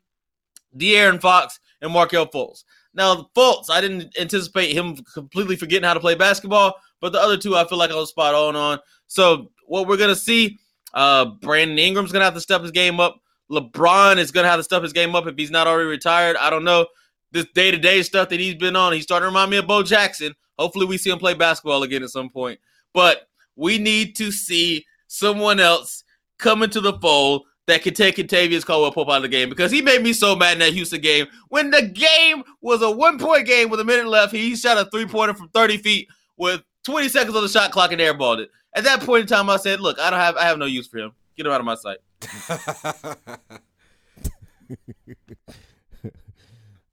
[0.78, 2.64] De'Aaron Fox, and Markelle Fultz.
[2.94, 7.36] Now, Fultz, I didn't anticipate him completely forgetting how to play basketball, but the other
[7.36, 8.80] two I feel like I was spot on on.
[9.08, 10.60] So, what we're going to see,
[10.94, 13.20] uh, Brandon Ingram's going to have to step his game up.
[13.52, 16.38] LeBron is going to have to step his game up if he's not already retired.
[16.38, 16.86] I don't know.
[17.32, 19.68] This day to day stuff that he's been on, he's starting to remind me of
[19.68, 20.34] Bo Jackson.
[20.60, 22.60] Hopefully, we see him play basketball again at some point
[22.96, 26.04] but we need to see someone else
[26.40, 29.72] come into the fold that can take Kentavious Caldwell Pope out of the game because
[29.72, 31.28] he made me so mad in that Houston game.
[31.50, 34.90] When the game was a one point game with a minute left, he shot a
[34.90, 38.50] three pointer from 30 feet with 20 seconds on the shot clock and airballed it.
[38.74, 40.88] At that point in time, I said, "Look, I don't have, I have no use
[40.88, 41.12] for him.
[41.36, 41.98] Get him out of my sight."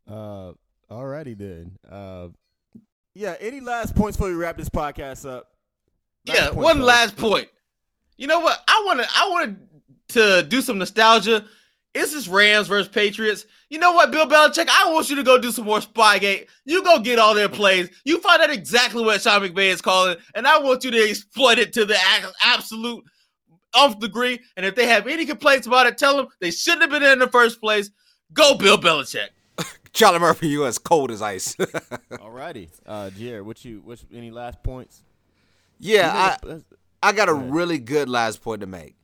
[0.09, 0.53] uh,
[0.91, 1.79] alrighty then.
[1.89, 2.29] Uh,
[3.15, 3.35] yeah.
[3.41, 5.53] Any last points before we wrap this podcast up?
[6.27, 7.49] Last yeah, one last point.
[8.17, 8.63] You know what?
[8.69, 9.59] I want to I want
[10.09, 11.45] to do some nostalgia.
[11.95, 13.45] Is this Rams versus Patriots?
[13.69, 14.69] You know what, Bill Belichick?
[14.69, 16.47] I want you to go do some more Spygate.
[16.65, 17.91] You go get all their plays.
[18.05, 21.59] You find out exactly what Sean McVay is calling, and I want you to exploit
[21.59, 21.99] it to the
[22.43, 23.05] absolute
[23.77, 24.41] nth degree.
[24.57, 27.13] And if they have any complaints about it, tell them they shouldn't have been there
[27.13, 27.91] in the first place.
[28.33, 29.29] Go, Bill Belichick.
[29.93, 31.55] Charlie Murphy, you as cold as ice.
[31.57, 35.03] Alrighty, uh, Jared, what you, what any last points?
[35.83, 36.61] Yeah, I,
[37.03, 38.95] I got a really good last point to make.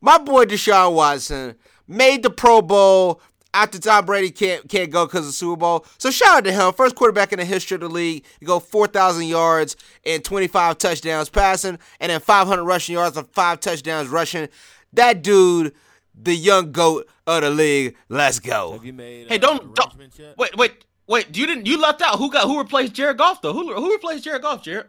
[0.00, 1.54] My boy Deshaun Watson
[1.86, 3.20] made the Pro Bowl
[3.54, 5.86] after Tom Brady can't can't go because of the Super Bowl.
[5.98, 6.72] So shout out to him.
[6.74, 11.28] First quarterback in the history of the league to go 4,000 yards and 25 touchdowns
[11.28, 14.48] passing, and then 500 rushing yards and five touchdowns rushing.
[14.94, 15.74] That dude,
[16.20, 17.96] the young goat of the league.
[18.08, 18.72] Let's go.
[18.72, 19.28] Have you made?
[19.28, 21.36] Hey, don't, uh, don't wait, wait, wait.
[21.36, 21.66] You didn't.
[21.66, 23.52] You left out who got who replaced Jared Goff though.
[23.52, 24.86] Who who replaced Jared Goff, Jared?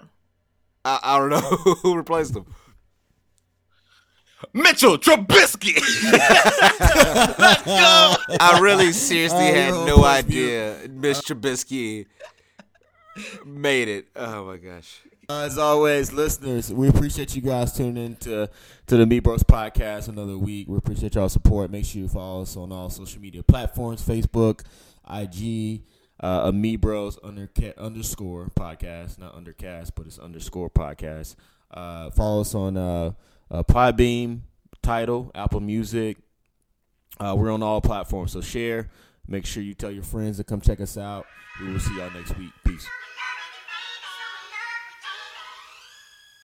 [0.87, 1.39] I, I don't know
[1.81, 2.45] who replaced him.
[4.53, 5.75] Mitchell Trubisky.
[7.37, 8.15] Let's go.
[8.39, 12.05] I really seriously Oh, had no, no idea Mitch Trubisky
[13.45, 14.07] made it.
[14.15, 15.01] Oh my gosh.
[15.29, 18.49] As always, listeners, we appreciate you guys tuning in to,
[18.85, 20.69] to the Meat Bros podcast another week.
[20.69, 21.69] We appreciate y'all support.
[21.69, 24.61] Make sure you follow us on all social media platforms Facebook,
[25.09, 25.81] IG,
[26.19, 29.19] uh, Bros under, underscore podcast.
[29.19, 31.35] Not undercast, but it's underscore podcast.
[31.71, 33.11] Uh, follow us on uh,
[33.51, 34.41] uh, Podbean,
[34.81, 36.17] Title, Apple Music.
[37.19, 38.89] Uh, we're on all platforms, so share.
[39.27, 41.25] Make sure you tell your friends to come check us out.
[41.59, 42.51] We will see y'all next week.
[42.63, 42.87] Peace.